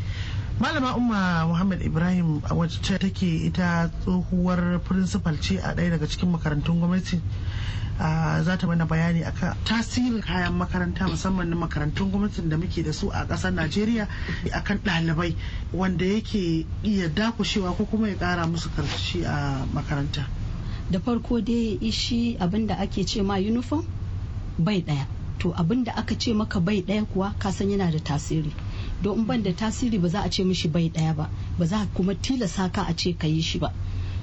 Malama 0.59 0.95
umma 0.95 1.45
muhammad 1.47 1.81
ibrahim 1.81 2.39
wacce 2.41 2.97
take 2.97 3.21
ita 3.45 3.91
tsohuwar 4.03 4.79
principal 4.79 5.35
ce 5.41 5.57
a 5.59 5.75
ɗaya 5.75 5.89
daga 5.91 6.07
cikin 6.07 6.31
makarantun 6.31 6.79
gwamnati 6.79 7.19
za 7.97 8.57
ta 8.57 8.67
mana 8.67 8.85
bayani 8.85 9.23
akan 9.23 9.55
tasirin 9.63 10.21
kayan 10.21 10.53
makaranta 10.53 11.07
musamman 11.07 11.47
na 11.49 11.55
makarantun 11.55 12.11
gwamnatin 12.11 12.49
da 12.49 12.57
muke 12.57 12.83
da 12.83 12.91
su 12.93 13.09
a 13.09 13.25
ƙasar 13.25 13.53
najeriya 13.53 14.07
akan 14.53 14.77
ɗalibai 14.83 15.35
wanda 15.73 16.05
yake 16.05 16.65
iya 16.83 17.07
dakushewa 17.09 17.71
ko 17.77 17.85
kuma 17.85 18.07
ya 18.09 18.15
ƙara 18.15 18.47
musu 18.47 18.69
karsashi 18.75 19.23
a 19.25 19.65
makaranta. 19.73 20.27
Da 20.91 20.99
farko 20.99 21.41
dai 21.41 21.79
shi 21.91 22.37
abin 22.39 22.67
da 22.67 22.75
ake 22.79 23.05
ce 23.07 23.21
ma 23.21 23.35
uniform 23.37 23.85
bai 24.59 24.81
ɗaya. 24.81 25.07
To 25.39 25.53
abin 25.53 25.83
da 25.83 25.93
aka 25.95 26.15
ce 26.19 26.33
maka 26.33 26.59
bai 26.59 26.81
ɗaya 26.81 27.05
kuwa 27.07 27.33
kasan 27.39 27.69
yana 27.71 27.91
da 27.91 27.99
tasiri. 27.99 28.51
Don 29.01 29.25
ban 29.25 29.41
da 29.41 29.51
tasiri 29.53 30.01
ba 30.01 30.09
za 30.09 30.21
a 30.23 30.29
ce 30.29 30.43
mishi 30.43 30.67
bai 30.67 30.89
ɗaya 30.89 31.15
ba 31.15 31.29
ba 31.57 31.65
za 31.65 31.85
kuma 31.95 32.13
tilasa 32.15 32.69
ka 32.71 32.83
a 32.89 32.93
ce 32.93 33.13
ka 33.13 33.27
yi 33.27 33.41
shi 33.41 33.59
ba. 33.59 33.71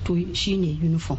To 0.04 0.34
shine 0.34 0.64
uniform. 0.82 1.18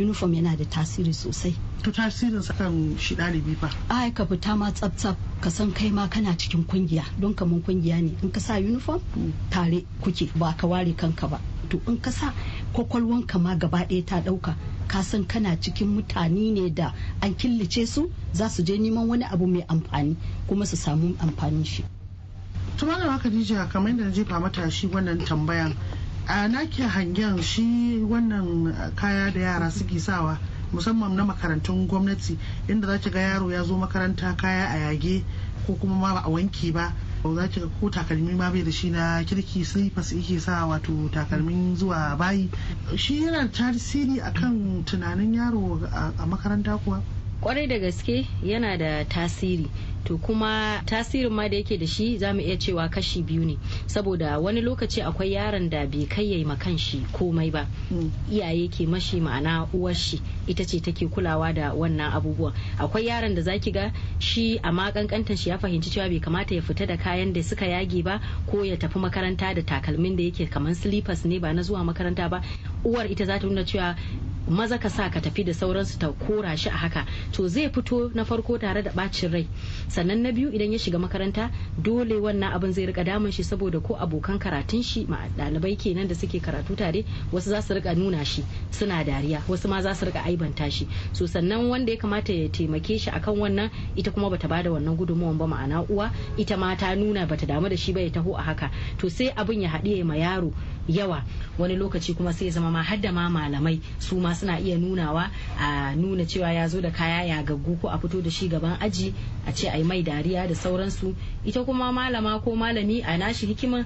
Uniform 0.00 0.32
yana 0.34 0.56
da 0.56 0.64
tasiri 0.64 1.12
sosai. 1.14 1.54
To 1.82 1.90
tasirin 1.92 2.42
kan 2.58 2.96
shi 2.98 3.14
ɗalibi 3.16 3.56
fa? 3.56 3.70
Ai 3.88 4.10
ka 4.10 4.24
fita 4.26 4.56
ma 4.56 4.70
tsaf 4.70 4.96
tsaf 4.96 5.16
ka 5.40 5.50
san 5.50 5.72
kai 5.72 5.90
ma 5.90 6.08
kana 6.08 6.34
cikin 6.36 6.64
ƙungiya 6.66 7.04
don 7.20 7.34
kaman 7.34 7.62
ƙungiya 7.62 8.02
ne. 8.02 8.16
In 8.22 8.30
ka 8.30 8.40
sa 8.40 8.56
uniform 8.56 9.00
tare 9.50 9.84
kuke 10.02 10.30
ba 10.38 10.54
ka 10.58 10.66
ware 10.66 10.92
kanka 10.92 11.28
ba. 11.28 11.40
To 11.70 11.80
in 11.86 11.98
ka 12.00 12.10
sa 12.10 12.32
kwakwalwanka 12.74 13.40
ma 13.40 13.54
gaba 13.54 13.84
ɗaya 13.86 14.04
ta 14.06 14.20
ɗauka 14.20 14.54
ka 14.88 15.02
san 15.02 15.24
kana 15.24 15.56
cikin 15.56 15.88
mutane 15.94 16.52
ne 16.52 16.68
da 16.70 16.92
an 17.22 17.34
killace 17.34 17.86
su 17.86 18.10
za 18.32 18.48
su 18.48 18.62
je 18.62 18.76
neman 18.78 19.06
wani 19.08 19.24
abu 19.24 19.46
mai 19.46 19.62
amfani 19.68 20.16
kuma 20.48 20.66
su 20.66 20.76
samu 20.76 21.14
amfanin 21.20 21.64
shi. 21.64 21.84
Tumanin 22.76 23.08
haka 23.08 23.28
Khadija 23.30 23.68
kamar 23.68 23.90
yadda 23.92 24.04
na 24.04 24.10
jefa 24.10 24.40
mata 24.40 24.70
shi 24.70 24.88
wannan 24.88 25.24
tambayan 25.26 25.76
a 26.30 26.48
nake 26.48 26.82
hangen 26.86 27.42
shi 27.42 27.98
wannan 28.06 28.94
kaya 28.94 29.30
da 29.32 29.40
yara 29.40 29.70
suke 29.70 29.98
sawa 29.98 30.38
musamman 30.72 31.16
na 31.16 31.24
makarantun 31.24 31.88
gwamnati 31.88 32.38
inda 32.68 32.86
za 32.86 32.98
ki 32.98 33.10
ga 33.10 33.20
yaro 33.20 33.50
ya 33.50 33.62
zo 33.64 33.74
makaranta 33.76 34.36
kaya 34.36 34.68
a 34.70 34.78
yage 34.78 35.24
ko 35.66 35.74
kuma 35.74 35.94
ma 35.96 36.14
ba 36.14 36.20
a 36.24 36.30
wanke 36.30 36.72
ba 36.72 36.94
za 37.24 37.48
ki 37.48 37.60
ga 37.60 37.66
ko 37.80 37.90
takalmi 37.90 38.34
ma 38.36 38.50
bai 38.50 38.62
da 38.62 38.70
shi 38.70 38.90
na 38.90 39.24
kirki 39.26 39.64
slippers 39.66 40.12
yake 40.12 40.38
sa 40.40 40.66
wato 40.66 41.10
takalmin 41.10 41.74
zuwa 41.76 42.16
bayi. 42.16 42.48
Shi 42.96 43.22
yana 43.26 43.48
tasiri 43.50 44.20
akan 44.22 44.84
tunanin 44.86 45.34
yaro 45.34 45.82
a 45.92 46.26
makaranta 46.26 46.78
kuwa? 46.78 47.02
Kwarai 47.42 47.66
da 47.66 47.78
gaske 47.78 48.26
yana 48.42 48.78
da 48.78 49.04
tasiri. 49.04 49.68
To 50.04 50.18
kuma 50.18 50.82
tasirin 50.86 51.30
ma 51.32 51.48
da 51.48 51.56
yake 51.56 51.78
da 51.78 51.86
shi 51.86 52.18
za 52.18 52.32
mu 52.34 52.40
iya 52.40 52.56
cewa 52.56 52.88
kashi 52.90 53.22
biyu 53.22 53.44
ne. 53.44 53.58
Saboda 53.86 54.38
wani 54.38 54.60
lokaci 54.60 55.02
akwai 55.02 55.32
yaron 55.32 55.70
da 55.70 55.86
bai 55.86 56.06
kai 56.06 56.24
yayi 56.32 56.44
makan 56.44 56.78
shi 56.78 57.04
komai 57.12 57.50
ba. 57.52 57.66
Iyaye 58.30 58.68
ke 58.68 58.86
mashi 58.86 59.20
ma'ana 59.20 59.68
uwar 59.74 59.94
shi 59.94 60.20
ita 60.46 60.64
ce 60.64 60.80
take 60.80 61.06
kulawa 61.08 61.54
da 61.54 61.72
wannan 61.74 62.12
abubuwan. 62.12 62.52
Akwai 62.78 63.06
yaron 63.06 63.34
da 63.34 63.42
zaki 63.42 63.70
ga 63.72 63.92
shi 64.18 64.58
amma 64.62 64.92
kankantar 64.92 65.36
shi 65.36 65.50
ya 65.50 65.58
fahimci 65.58 65.90
cewa 65.90 66.08
bai 66.08 66.20
kamata 66.20 66.54
ya 66.54 66.62
fita 66.62 66.86
da 66.86 66.96
kayan 66.96 67.32
da 67.32 67.42
suka 67.42 67.66
yage 67.66 68.02
ba 68.02 68.20
ko 68.50 68.64
ya 68.64 68.76
tafi 68.76 68.98
makaranta 68.98 69.54
da 69.54 69.62
takalmin 69.62 70.16
da 70.16 70.22
yake 70.22 70.46
kamar 70.50 70.74
slippers 70.74 71.24
ne 71.24 71.38
ba 71.38 71.52
na 71.52 71.62
zuwa 71.62 71.84
makaranta 71.84 72.28
ba. 72.30 72.42
Uwar 72.84 73.10
ita 73.10 73.24
za 73.24 73.38
ta 73.38 73.46
nuna 73.46 73.64
cewa 73.64 73.94
maza 74.48 74.78
ka 74.78 74.88
sa 74.88 75.10
ka 75.10 75.20
tafi 75.20 75.44
da 75.44 75.52
sauransu 75.52 75.98
ta 75.98 76.08
kora 76.12 76.56
shi 76.56 76.68
a 76.68 76.72
haka. 76.76 77.04
To 77.32 77.48
zai 77.48 77.68
fito 77.68 78.10
na 78.14 78.24
farko 78.24 78.58
tare 78.58 78.82
da 78.82 78.90
bacin 78.90 79.32
rai. 79.32 79.46
Sannan 79.88 80.22
na 80.22 80.30
biyu 80.32 80.50
idan 80.52 80.72
ya 80.72 80.78
shiga 80.78 80.98
makaranta 80.98 81.50
dole 81.80 82.14
wannan 82.20 82.52
abin 82.52 82.72
zai 82.72 82.86
riƙa 82.86 83.04
damun 83.04 83.30
shi 83.32 83.42
saboda 83.42 83.80
ko 83.82 83.94
abokan 83.94 84.38
karatun 84.38 84.82
shi 84.82 85.06
ma 85.06 85.28
ɗalibai 85.36 85.78
kenan 85.78 86.08
da 86.08 86.14
suke 86.14 86.40
karatu 86.40 86.76
tare 86.76 87.04
wasu 87.32 87.50
za 87.50 87.60
su 87.62 87.74
riƙa 87.74 87.96
nuna 87.96 88.24
shi 88.24 88.44
suna 88.70 89.04
dariya 89.04 89.42
wasu 89.48 89.68
ma 89.68 89.80
za 89.82 89.94
su 89.94 90.06
riƙa 90.06 90.24
aibanta 90.24 90.70
shi. 90.70 90.88
So 91.12 91.26
sannan 91.26 91.68
wanda 91.68 91.92
ya 91.92 91.98
kamata 91.98 92.32
ya 92.32 92.48
taimake 92.48 92.98
shi 92.98 93.10
akan 93.10 93.36
wannan 93.38 93.70
ita 93.96 94.10
kuma 94.10 94.30
bata 94.30 94.48
ba 94.48 94.62
da 94.62 94.70
wannan 94.70 94.96
gudunmawan 94.96 95.38
ba 95.38 95.46
ma'ana 95.46 95.86
uwa 95.88 96.10
ita 96.36 96.56
ma 96.56 96.74
ta 96.76 96.94
nuna 96.94 97.26
bata 97.26 97.46
damu 97.46 97.68
da 97.68 97.76
shi 97.76 97.92
ba 97.92 98.00
ya 98.00 98.10
taho 98.10 98.34
a 98.38 98.42
haka. 98.42 98.70
To 98.98 99.08
sai 99.10 99.30
abin 99.36 99.62
ya 99.62 99.68
haɗe 99.70 100.04
ma 100.04 100.14
yaro. 100.16 100.52
Yawa. 100.88 101.22
Wani 101.58 101.76
lokaci 101.76 102.14
kuma 102.16 102.32
sai 102.32 102.50
zama 102.50 102.70
ma 102.70 102.82
hadda 102.82 103.12
ma 103.12 103.28
malamai 103.28 103.80
su 103.98 104.16
ma 104.20 104.32
suna 104.34 104.58
iya 104.60 104.78
nunawa 104.78 105.30
a 105.58 105.94
nuna 105.96 106.24
cewa 106.24 106.52
ya 106.52 106.68
zo 106.68 106.80
da 106.80 106.90
kaya 106.90 107.24
ya 107.24 107.42
gaggu 107.42 107.76
ko 107.80 107.88
a 107.88 107.98
fito 107.98 108.22
da 108.22 108.30
shi 108.30 108.48
gaban 108.48 108.76
aji 108.80 109.14
a 109.46 109.52
ce 109.52 109.68
a 109.68 109.76
yi 109.76 109.84
mai 109.84 110.02
dariya 110.02 110.48
da 110.48 110.54
sauransu. 110.54 111.14
Ita 111.44 111.64
kuma 111.64 111.92
malama 111.92 112.40
ko 112.42 112.56
malami 112.56 113.02
a 113.04 113.18
nashi 113.18 113.46
hikiman 113.46 113.84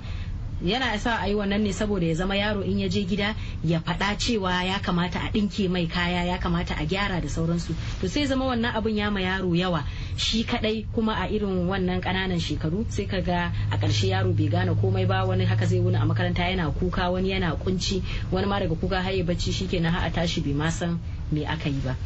yana 0.63 0.99
sa 0.99 1.19
a 1.21 1.27
yi 1.29 1.35
wannan 1.35 1.63
ne 1.63 1.73
saboda 1.73 2.07
ya 2.07 2.15
zama 2.15 2.35
yaro 2.37 2.63
in 2.63 2.79
ya 2.79 2.89
je 2.89 3.03
gida 3.05 3.35
ya 3.65 3.81
faɗa 3.81 4.17
cewa 4.19 4.65
ya 4.65 4.79
kamata 4.79 5.19
a 5.21 5.31
ɗinke 5.33 5.69
mai 5.71 5.87
kaya 5.87 6.25
ya 6.25 6.39
kamata 6.39 6.75
a 6.79 6.87
gyara 6.87 7.21
da 7.21 7.29
sauransu. 7.29 7.75
To 8.01 8.09
sai 8.09 8.27
zama 8.27 8.45
wannan 8.47 8.73
abin 8.75 8.97
ya 8.97 9.11
ma 9.11 9.21
yaro 9.21 9.55
yawa. 9.55 9.85
Shi 10.17 10.45
kadai 10.45 10.87
kuma 10.95 11.13
a 11.15 11.29
irin 11.29 11.67
wannan 11.67 12.01
ƙananan 12.01 12.39
shekaru 12.41 12.87
sai 12.89 13.07
ka 13.07 13.21
ga 13.21 13.53
a 13.71 13.77
ƙarshe 13.79 14.09
yaro 14.09 14.33
bai 14.33 14.49
gane 14.49 14.75
komai 14.77 15.07
ba. 15.09 15.27
Wani 15.27 15.45
haka 15.45 15.67
zai 15.67 15.81
wuni 15.81 15.97
a 16.01 16.07
makaranta 16.07 16.47
yana 16.49 16.71
kuka 16.73 17.11
wani 17.11 17.31
yana 17.31 17.57
kunci 17.59 18.03
wani 18.31 18.47
ma 18.47 18.59
daga 18.61 18.75
kuka 18.79 19.03
har 19.03 19.13
ya 19.13 19.25
bacci 19.25 19.53
shikenan 19.53 19.91
har 19.93 20.07
a 20.07 20.11
tashi 20.11 20.41
bai 20.41 20.53
ma 20.53 20.69
san 20.71 21.01
me 21.33 21.45
aka 21.45 21.69
yi 21.69 21.81
ba. 21.85 21.97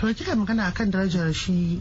To 0.00 0.06
kika 0.14 0.32
magana 0.34 0.64
akan 0.72 0.90
darajar 0.90 1.28
shi 1.34 1.76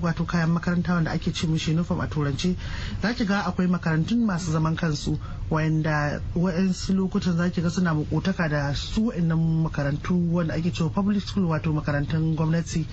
wato 0.00 0.24
kayan 0.24 0.48
makaranta 0.56 0.94
wanda 0.96 1.10
ake 1.12 1.32
ce 1.36 1.46
mishi 1.46 1.72
uniform 1.76 2.00
a 2.00 2.06
turanci 2.08 2.56
za 3.02 3.12
ki 3.12 3.26
ga 3.26 3.42
akwai 3.44 3.68
makarantun 3.68 4.24
masu 4.24 4.52
zaman 4.52 4.74
kansu 4.74 5.18
wanda 5.50 6.22
wa'yansu 6.34 6.96
lokutan 6.96 7.36
za 7.36 7.50
ki 7.50 7.60
ga 7.60 7.68
suna 7.68 7.92
makotaka 7.92 8.48
da 8.48 8.72
su 8.74 9.04
wa'annan 9.12 9.68
makarantu 9.68 10.16
wanda 10.34 10.54
ake 10.54 10.72
cewa 10.72 10.88
public 10.88 11.20
school 11.28 11.44
wato 11.44 11.72
makarantun 11.76 12.34
gwamnati. 12.34 12.86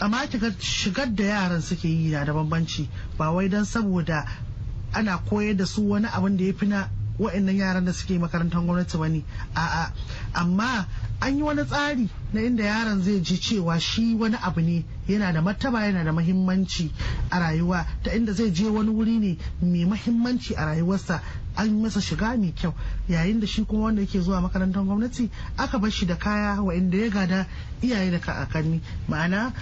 Amma 0.00 0.24
ki 0.32 0.38
ga 0.38 0.48
shigar 0.58 1.12
da 1.14 1.24
yaran 1.24 1.60
suke 1.60 1.84
yi 1.88 2.08
na 2.10 2.24
da 2.24 2.32
bambanci 2.32 2.88
ba 3.18 3.30
wai 3.32 3.48
don 3.48 3.64
saboda 3.68 4.24
ana 4.94 5.18
koyar 5.28 5.56
da 5.56 5.66
su 5.66 5.84
wani 5.90 6.06
abin 6.08 6.38
da 6.40 6.44
ya 6.44 6.52
fi 6.56 6.66
na 6.66 6.88
wa'annan 7.20 7.52
yaran 7.56 7.84
da 7.84 7.92
suke 7.92 8.16
makarantar 8.16 8.64
gwamnati 8.64 8.96
ba 8.96 9.08
ne 9.12 9.20
a'a. 9.54 9.92
Amma 10.40 10.86
an 11.20 11.36
yi 11.36 11.42
wani 11.42 11.64
tsari 11.64 12.08
na 12.32 12.40
inda 12.40 12.64
yaron 12.64 13.02
zai 13.02 13.20
ji 13.20 13.36
cewa 13.36 13.78
shi 13.80 14.14
wani 14.14 14.36
abu 14.42 14.60
ne 14.60 14.84
yana 15.08 15.32
da 15.32 15.40
martaba 15.42 15.84
yana 15.84 16.04
da 16.04 16.12
mahimmanci 16.12 16.90
a 17.30 17.38
rayuwa. 17.38 17.84
Ta 18.02 18.10
inda 18.14 18.32
zai 18.32 18.50
je 18.50 18.64
wani 18.68 18.90
wuri 18.90 19.18
ne 19.18 19.36
mai 19.60 19.84
mahimmanci 19.84 20.54
a 20.56 20.64
rayuwarsa 20.64 21.20
an 21.56 21.68
masa 21.82 22.00
shiga 22.00 22.36
mai 22.38 22.52
kyau. 22.52 22.72
Yayin 23.08 23.40
da 23.40 23.46
shi 23.46 23.64
kuma 23.64 23.84
wanda 23.84 24.00
yake 24.02 24.20
zuwa 24.20 24.40
makarantar 24.40 24.82
gwamnati 24.84 25.28
aka 25.58 25.78
bar 25.78 25.90
shi 25.90 26.06
da 26.06 26.16
kaya 26.16 26.62
wa'inda 26.62 26.96
ya 26.98 27.10
gada 27.10 27.46
iyaye 27.82 28.10
da 28.10 28.18
kakanni. 28.18 28.80
Ma'ana 29.08 29.52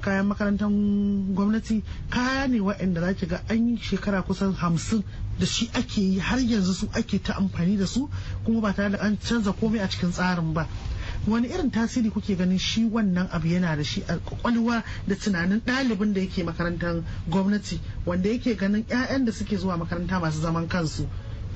kayan 0.00 0.26
makarantar 0.26 0.68
gwamnati 1.34 1.82
kaya 2.10 2.48
ne 2.48 2.58
waɗanda 2.60 3.00
za 3.00 3.14
ki 3.14 3.26
ga 3.26 3.40
an 3.48 3.68
yi 3.68 3.76
shekara 3.76 4.22
kusan 4.22 4.52
hamsin 4.54 5.04
da 5.38 5.46
shi 5.46 5.70
ake 5.74 6.00
yi 6.00 6.18
har 6.18 6.38
yanzu 6.38 6.72
su 6.74 6.88
ake 6.94 7.22
ta 7.22 7.34
amfani 7.34 7.76
da 7.78 7.86
su 7.86 8.08
kuma 8.44 8.60
ba 8.60 8.72
tare 8.72 8.90
da 8.90 8.98
an 9.00 9.16
canza 9.18 9.52
komai 9.52 9.80
a 9.80 9.88
cikin 9.88 10.10
tsarin 10.12 10.52
ba. 10.52 10.66
Wani 11.26 11.48
irin 11.48 11.70
tasiri 11.70 12.10
kuke 12.10 12.36
ganin 12.36 12.58
shi 12.58 12.84
wannan 12.84 13.28
abu 13.32 13.48
yana 13.48 13.76
da 13.76 13.82
shi 13.82 14.02
a 14.08 14.16
ƙwaƙwalwa 14.18 14.82
da 15.06 15.14
tunanin 15.14 15.60
ɗalibin 15.60 16.12
da 16.14 16.20
yake 16.20 16.44
makarantar 16.44 17.02
gwamnati 17.28 17.78
wanda 18.06 18.28
yake 18.28 18.56
ganin 18.56 18.84
'ya'yan 18.88 19.24
da 19.24 19.32
suke 19.32 19.56
zuwa 19.58 19.76
makaranta 19.78 20.20
masu 20.20 20.40
zaman 20.40 20.68
kansu 20.68 21.06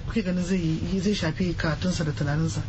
kuke 0.07 0.23
ganin 0.23 0.45
zai 0.45 1.15
shafi 1.15 1.55
karatunsa 1.55 2.05
da 2.05 2.13
tunaninsa? 2.13 2.63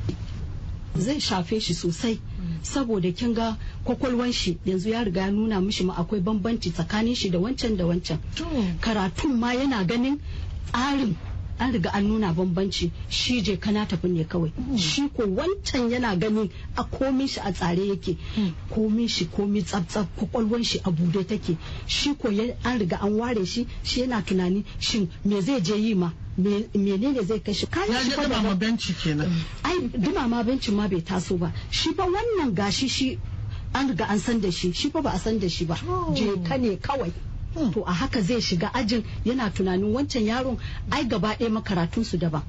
Zai 0.98 1.20
shafe 1.20 1.60
shi 1.60 1.74
sosai 1.74 2.20
saboda 2.62 3.12
kin 3.12 3.34
ga 3.34 3.58
kwakwalwan 3.84 4.32
shi 4.32 4.58
yanzu 4.66 4.90
ya 4.90 5.04
riga 5.04 5.30
nuna 5.32 5.60
mishi 5.62 5.84
ma 5.84 5.94
akwai 5.98 6.22
bambanci 6.22 6.72
tsakanin 6.72 7.16
shi 7.16 7.30
da 7.30 7.40
wancan 7.40 7.76
da 7.78 7.86
wancan. 7.86 8.20
Karatun 8.80 9.38
ma 9.40 9.54
yana 9.54 9.84
ganin 9.86 10.20
tsarin 10.72 11.16
an 11.60 11.72
riga 11.72 11.92
an 11.94 12.08
nuna 12.08 12.34
bambanci 12.34 12.92
shi 13.10 13.42
je 13.42 13.56
kana 13.58 13.86
tafi 13.86 14.10
ne 14.10 14.24
kawai. 14.26 14.52
Shi 14.78 15.10
ko 15.10 15.24
wancan 15.24 15.90
yana 15.90 16.16
ganin 16.20 16.50
a 16.78 16.84
komin 16.84 17.28
shi 17.28 17.40
a 17.44 17.52
tsare 17.52 17.78
yake. 17.86 18.18
Komin 18.72 19.08
shi 19.08 19.26
komi 19.26 19.62
tsabtsab 19.64 20.08
kwakwalwan 20.18 20.64
shi 20.66 20.80
a 20.84 20.92
buɗe 20.92 21.26
take. 21.28 21.58
Shi 21.88 22.16
ko 22.16 22.30
an 22.30 22.80
riga 22.80 23.00
an 23.02 23.18
ware 23.18 23.46
shi 23.46 23.68
shi 23.84 24.02
yana 24.02 24.22
tunani 24.24 24.64
shin 24.80 25.10
me 25.24 25.42
zai 25.42 25.60
je 25.62 25.76
yi 25.76 25.94
ma? 25.94 26.12
Menene 26.38 27.24
zai 27.24 27.40
kashe 27.40 27.68
kayan 27.70 28.02
shi 28.04 28.12
fa 28.12 28.28
da 28.28 28.56
benci 28.56 28.94
kenan. 28.94 29.30
Ai 29.64 29.88
dumama 29.90 30.44
bencin 30.44 30.74
ma 30.76 30.88
bai 30.88 31.02
taso 31.02 31.38
ba. 31.38 31.52
Shi 31.70 31.94
fa 31.94 32.04
wannan 32.04 32.54
gashi 32.54 32.88
shi 32.90 33.20
an 33.76 33.88
riga 33.90 34.10
an 34.10 34.20
san 34.20 34.40
da 34.40 34.50
shi. 34.50 34.72
Shi 34.74 34.90
fa 34.90 35.02
ba 35.02 35.12
a 35.14 35.20
san 35.20 35.38
da 35.40 35.48
shi 35.48 35.66
ba. 35.66 35.76
Je 36.14 36.36
ka 36.44 36.58
ne 36.58 36.76
kawai. 36.78 37.12
To 37.74 37.84
a 37.86 37.92
haka 37.94 38.22
zai 38.22 38.42
shiga 38.42 38.72
ajin 38.74 39.04
yana 39.26 39.50
tunanin 39.50 39.94
wancan 39.94 40.24
yaron 40.26 40.58
ai 40.92 41.04
gaba 41.08 41.36
ɗaya 41.38 41.50
makaratun 41.50 42.04
su 42.06 42.18
daban 42.18 42.42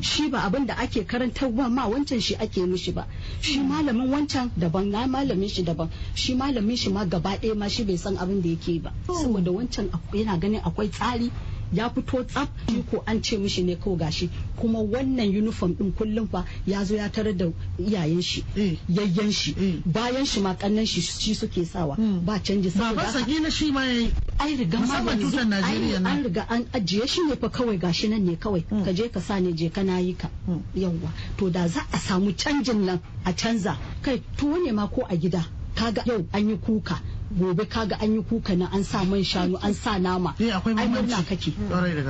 shi 0.00 0.28
ba 0.30 0.42
abin 0.44 0.66
da 0.66 0.74
ake 0.78 1.04
karantarwa 1.04 1.68
ma 1.70 1.86
wancan 1.86 2.20
shi 2.20 2.34
ake 2.34 2.64
mishi 2.66 2.92
ba. 2.92 3.06
Shi 3.42 3.60
malamin 3.60 4.08
wancan 4.08 4.50
daban 4.56 4.88
na 4.90 5.06
malamin 5.06 5.48
shi 5.50 5.62
daban. 5.62 5.90
Shi 6.14 6.34
malamin 6.34 6.76
shi 6.78 6.88
ma 6.88 7.04
gaba 7.04 7.36
ɗaya 7.36 7.54
ma 7.56 7.68
shi 7.68 7.84
bai 7.84 7.96
san 7.96 8.16
abin 8.16 8.40
da 8.40 8.48
yake 8.48 8.80
ba. 8.82 8.92
Saboda 9.06 9.52
wancan 9.52 9.90
yana 10.14 10.40
ganin 10.40 10.60
akwai 10.64 10.88
tsari 10.88 11.30
ya 11.72 11.90
fito 11.90 12.24
tsaf 12.24 12.48
shi 12.68 12.82
ko 12.90 13.02
an 13.06 13.22
ce 13.22 13.36
mishi 13.38 13.62
ne 13.64 13.76
kawai 13.76 13.98
gashi. 13.98 14.30
Kuma 14.56 14.78
wannan 14.82 15.28
uniform 15.30 15.74
din 15.74 15.92
kullum 15.92 16.28
fa 16.28 16.44
ya 16.66 16.84
zo 16.84 16.94
ya 16.96 17.08
tarar 17.08 17.32
da 17.36 17.46
iyayen 17.78 18.22
shi 18.22 18.44
yayyen 18.88 19.32
shi. 19.32 19.82
Bayan 19.86 20.24
shi 20.24 20.40
ma 20.40 20.54
kannan 20.54 20.86
shi 20.86 21.00
shi 21.00 21.34
suke 21.34 21.64
sawa. 21.64 21.96
Ba 21.96 22.38
canji 22.38 22.70
saboda 22.70 23.02
ba 23.04 23.12
saki 23.12 23.40
na 23.40 23.50
shi 23.50 23.70
ma 23.70 23.80
yayi. 23.84 24.12
Ai 24.38 24.56
riga 24.56 24.78
ma 24.78 24.86
musamman 24.86 25.18
tutar 25.20 25.44
Najeriya 25.46 26.04
an 26.06 26.22
riga 26.24 26.46
an 26.50 26.64
ajiye 26.72 27.06
shi 27.08 27.22
ne 27.26 27.36
fa 27.36 27.48
kawai 27.48 27.78
gashi 27.78 28.08
nan 28.08 28.24
ne 28.24 28.36
kawai. 28.36 28.64
Ka 28.84 28.92
je 28.92 29.08
ka 29.08 29.20
sa 29.20 29.38
ne 29.40 29.52
je 29.52 29.68
ka 29.70 29.82
na 29.82 29.98
yi 29.98 30.14
ka. 30.14 30.28
Yawwa 30.74 31.10
to 31.36 31.50
da 31.50 31.66
za 31.68 31.80
a 31.92 31.98
samu 31.98 32.32
canjin 32.32 32.84
nan 32.84 33.00
a 33.24 33.32
canza. 33.32 33.76
Kai 34.02 34.22
tuwo 34.36 34.58
ne 34.64 34.72
ma 34.72 34.86
ko 34.88 35.06
a 35.08 35.16
gida? 35.16 35.44
Kaga 35.74 36.02
yau 36.06 36.26
an 36.32 36.48
yi 36.48 36.56
kuka. 36.56 37.00
Gobe 37.30 37.64
kaga 37.68 37.96
an 38.00 38.14
yi 38.14 38.22
kuka 38.22 38.56
na 38.56 38.68
an 38.72 38.82
sa 38.84 39.04
man 39.04 39.22
shanu 39.22 39.56
an 39.62 39.72
sa 39.74 39.98
nama. 39.98 40.34
Ai 40.40 40.86
murna 40.88 41.22
kake. 41.26 41.52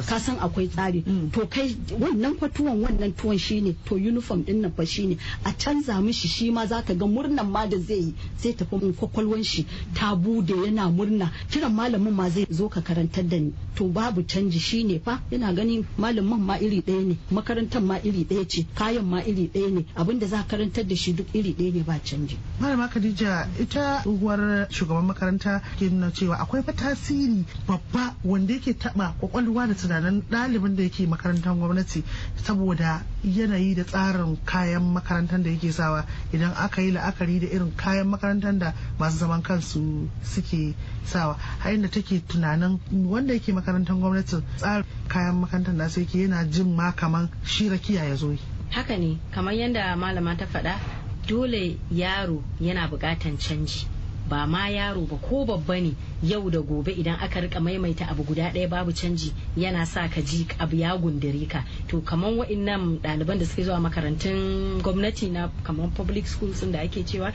Ka 0.06 0.18
san 0.18 0.36
akwai 0.38 0.68
tsari. 0.68 1.04
To 1.32 1.46
kai 1.46 1.68
wannan 1.98 2.38
fa 2.38 2.48
tuwon 2.48 2.80
wannan 2.82 3.12
tuwon 3.12 3.38
shine 3.38 3.76
to 3.84 3.96
uniform 3.96 4.44
ɗin 4.44 4.60
nan 4.62 4.72
fa 4.72 4.84
shine. 4.86 5.18
A 5.44 5.52
canza 5.52 6.00
mishi 6.00 6.28
shi 6.28 6.50
ma 6.50 6.64
zaka 6.66 6.94
ga 6.96 7.06
murnan 7.06 7.46
ma 7.50 7.66
da 7.66 7.76
zai 7.78 7.96
yi 8.00 8.14
zai 8.38 8.52
tafi 8.54 8.76
mun 8.80 8.94
kwakwalwan 8.94 9.44
shi 9.44 9.66
ta 9.94 10.14
buɗe 10.16 10.64
yana 10.64 10.88
murna. 10.90 11.30
Kiran 11.50 11.72
malamin 11.74 12.12
ma 12.14 12.28
zai 12.30 12.46
zo 12.50 12.68
ka 12.68 12.80
karantar 12.80 13.28
da 13.28 13.36
ni. 13.38 13.52
To 13.76 13.84
babu 13.88 14.22
canji 14.22 14.58
shine 14.58 15.00
fa. 15.04 15.20
Yana 15.30 15.52
ganin 15.54 15.84
malamin 15.98 16.40
ma 16.40 16.56
iri 16.56 16.80
ɗaya 16.80 17.04
ne 17.06 17.16
makarantar 17.30 17.82
ma 17.82 17.98
iri 18.02 18.24
ɗaya 18.24 18.48
ce 18.48 18.66
kayan 18.74 19.04
ma 19.04 19.20
iri 19.20 19.50
ɗaya 19.52 19.70
ne. 19.70 19.84
Abinda 19.96 20.26
za 20.26 20.38
ka 20.48 20.56
karantar 20.56 20.84
da 20.88 20.94
shi 20.96 21.12
duk 21.12 21.26
iri 21.34 21.52
ɗaya 21.54 21.74
ne 21.74 21.82
ba 21.82 21.98
canji. 22.02 22.36
Malama 22.60 22.88
Khadija 22.88 23.48
ita 23.60 24.02
uwar 24.06 24.66
shugaban 24.70 25.09
makaranta 25.12 25.60
ke 25.78 25.90
nuna 25.90 26.10
cewa 26.10 26.36
akwai 26.38 26.62
fa 26.62 26.72
tasiri 26.72 27.44
babba 27.66 28.14
wanda 28.24 28.54
yake 28.54 28.74
taba 28.78 29.14
ƙwaƙwalwa 29.20 29.66
da 29.68 29.74
tunanin 29.74 30.22
ɗalibin 30.30 30.76
da 30.76 30.82
yake 30.82 31.06
makarantar 31.06 31.54
gwamnati 31.56 32.02
saboda 32.36 33.02
yanayi 33.24 33.74
da 33.76 33.84
tsarin 33.84 34.36
kayan 34.44 34.82
makarantar 34.94 35.42
da 35.42 35.50
yake 35.50 35.72
sawa. 35.72 36.04
Idan 36.32 36.52
aka 36.56 36.82
yi 36.82 36.92
la'akari 36.92 37.40
da 37.40 37.46
irin 37.46 37.72
kayan 37.76 38.06
makarantar 38.08 38.58
da 38.58 38.72
masu 38.98 39.18
zaman 39.18 39.42
kansu 39.42 40.08
suke 40.22 40.74
sawa. 41.04 41.34
Har 41.58 41.76
da 41.76 41.88
take 41.88 42.20
tunanin 42.28 42.78
wanda 42.92 43.34
yake 43.34 43.52
makarantar 43.52 43.96
gwamnati 43.96 44.42
tsarin 44.56 44.84
kayan 45.08 45.34
makarantar 45.40 45.76
da 45.76 45.84
yake 45.88 46.18
yana 46.28 46.44
jin 46.50 46.76
ma 46.76 46.92
kaman 46.92 47.28
shi 47.44 47.68
rakiya 47.68 48.04
ya 48.08 48.14
zo 48.16 48.36
haka 48.70 48.96
ne 48.98 49.18
kamar 49.32 49.54
yadda 49.54 49.96
malama 49.96 50.36
ta 50.38 50.46
faɗa 50.46 50.78
dole 51.26 51.78
yaro 51.90 52.42
yana 52.60 52.88
buƙatan 52.88 53.36
canji. 53.38 53.86
Ba 54.30 54.46
ma 54.46 54.68
yaro 54.70 55.02
ba 55.10 55.16
ko 55.18 55.44
babba 55.44 55.80
ne 55.82 55.94
yau 56.22 56.48
da 56.50 56.60
gobe 56.60 56.92
idan 56.94 57.18
aka 57.20 57.40
riƙa 57.40 57.60
maimaita 57.60 58.06
abu 58.08 58.22
guda 58.24 58.52
ɗaya 58.54 58.68
babu 58.70 58.92
canji 58.92 59.32
yana 59.56 59.84
sa 59.86 60.06
ka 60.08 60.20
ji 60.22 60.46
abu 60.58 60.76
ya 60.76 60.96
gundare 60.96 61.48
ka 61.48 61.64
to 61.88 62.00
kamar 62.00 62.30
wa'innan 62.32 63.00
ɗaliban 63.02 63.38
da 63.38 63.44
suke 63.44 63.64
zuwa 63.64 63.80
makarantun 63.80 64.78
gwamnati 64.82 65.30
na 65.32 65.50
kamar 65.64 65.90
public 65.90 66.26
schools 66.28 66.60
da 66.70 66.78
ake 66.80 67.02
cewa 67.04 67.32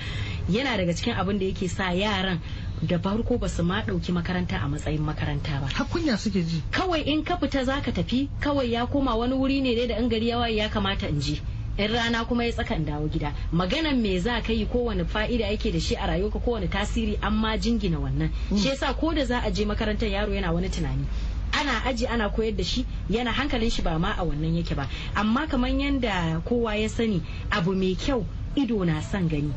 yana 0.49 0.77
daga 0.77 0.93
cikin 0.95 1.13
abin 1.19 1.37
da 1.39 1.45
yake 1.45 1.67
sa 1.69 1.91
yaran 1.91 2.39
da 2.81 2.97
farko 2.99 3.37
ba 3.37 3.49
su 3.49 3.63
ma 3.63 3.81
ɗauki 3.81 4.11
makaranta 4.13 4.57
a 4.63 4.67
matsayin 4.67 5.01
makaranta 5.01 5.59
ba. 5.61 5.67
Hakunya 5.67 6.17
suke 6.17 6.43
ji. 6.45 6.61
Kawai 6.71 7.03
in 7.05 7.23
ka 7.23 7.37
fita 7.37 7.63
za 7.65 7.81
ka 7.81 7.91
tafi 7.91 8.29
kawai 8.39 8.71
ya 8.71 8.85
koma 8.85 9.15
wani 9.15 9.33
wuri 9.33 9.61
ne 9.61 9.75
dai 9.75 9.87
da 9.87 9.95
in 9.99 10.09
gari 10.09 10.27
yawa 10.29 10.47
ya 10.49 10.69
kamata 10.69 11.07
in 11.09 11.19
je. 11.19 11.41
In 11.77 11.91
rana 11.91 12.25
kuma 12.25 12.45
ya 12.45 12.51
tsakan 12.51 12.85
dawo 12.85 13.07
gida. 13.09 13.33
Maganan 13.51 14.01
me 14.01 14.17
za 14.19 14.41
ka 14.41 14.53
yi 14.53 14.65
kowane 14.65 15.05
fa'ida 15.05 15.45
yake 15.51 15.71
da 15.71 15.79
shi 15.79 15.95
a 15.95 16.07
rayuwarka 16.07 16.39
kowane 16.39 16.67
tasiri 16.67 17.17
amma 17.21 17.57
jingina 17.57 17.99
wannan. 17.99 18.29
Shi 18.55 18.69
yasa 18.69 18.93
ko 18.93 19.13
da 19.13 19.25
za 19.25 19.41
a 19.43 19.51
je 19.51 19.65
makarantar 19.65 20.07
yaro 20.09 20.31
yana 20.33 20.53
wani 20.53 20.69
tunani. 20.69 21.05
Ana 21.51 21.83
aji 21.85 22.07
ana 22.07 22.29
koyar 22.29 22.55
da 22.55 22.63
shi 22.63 22.85
yana 23.09 23.31
hankalin 23.31 23.69
shi 23.71 23.81
ba 23.81 23.99
ma 23.99 24.15
a 24.17 24.23
wannan 24.23 24.55
yake 24.55 24.75
ba. 24.75 24.87
Amma 25.15 25.47
kamar 25.47 25.69
yadda 25.69 26.41
kowa 26.45 26.75
ya 26.75 26.87
sani 26.87 27.21
abu 27.51 27.75
mai 27.75 27.95
kyau 27.95 28.25
ido 28.55 28.83
na 28.85 29.01
son 29.01 29.27
gani. 29.27 29.53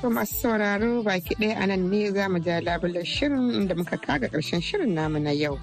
To 0.00 0.08
masu 0.10 0.34
sauraro 0.46 1.02
baki 1.02 1.34
ɗaya 1.34 1.56
a 1.62 1.66
nan 1.66 1.90
ne 1.90 2.10
za 2.12 2.28
mu 2.28 2.38
ja 2.38 2.60
labular 2.60 3.04
shirin 3.04 3.50
inda 3.52 3.74
muka 3.74 3.96
kaga 3.98 4.28
ƙarshen 4.28 4.62
shirin 4.62 4.94
namu 4.94 5.18
na 5.18 5.30
yau. 5.30 5.58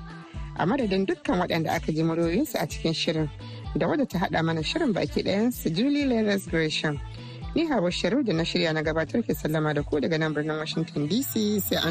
A 0.55 0.65
madadin 0.65 1.05
dukkan 1.07 1.39
waɗanda 1.39 1.71
aka 1.71 1.91
ji 1.91 2.03
muryoyinsu 2.03 2.55
a 2.61 2.67
cikin 2.67 2.93
shirin 2.93 3.29
da 3.75 3.88
wadda 3.88 4.05
ta 4.05 4.19
haɗa 4.19 4.43
mana 4.43 4.62
shirin 4.63 4.93
baki 4.93 5.23
ɗayansu 5.23 5.73
Julie 5.75 6.05
Leathers 6.05 6.47
Gresham. 6.47 6.99
Ni 7.55 7.65
Hawa 7.67 7.89
Sharu 7.91 8.23
da 8.23 8.33
na 8.33 8.43
shirya 8.43 8.73
na 8.73 8.81
gabatar 8.81 9.21
ke 9.23 9.33
sallama 9.33 9.73
da 9.73 9.81
ku 9.83 9.99
daga 9.99 10.17
nan 10.19 10.33
birnin 10.33 10.57
Washington 10.57 11.07
DC 11.07 11.62
sai 11.62 11.75
an 11.77 11.81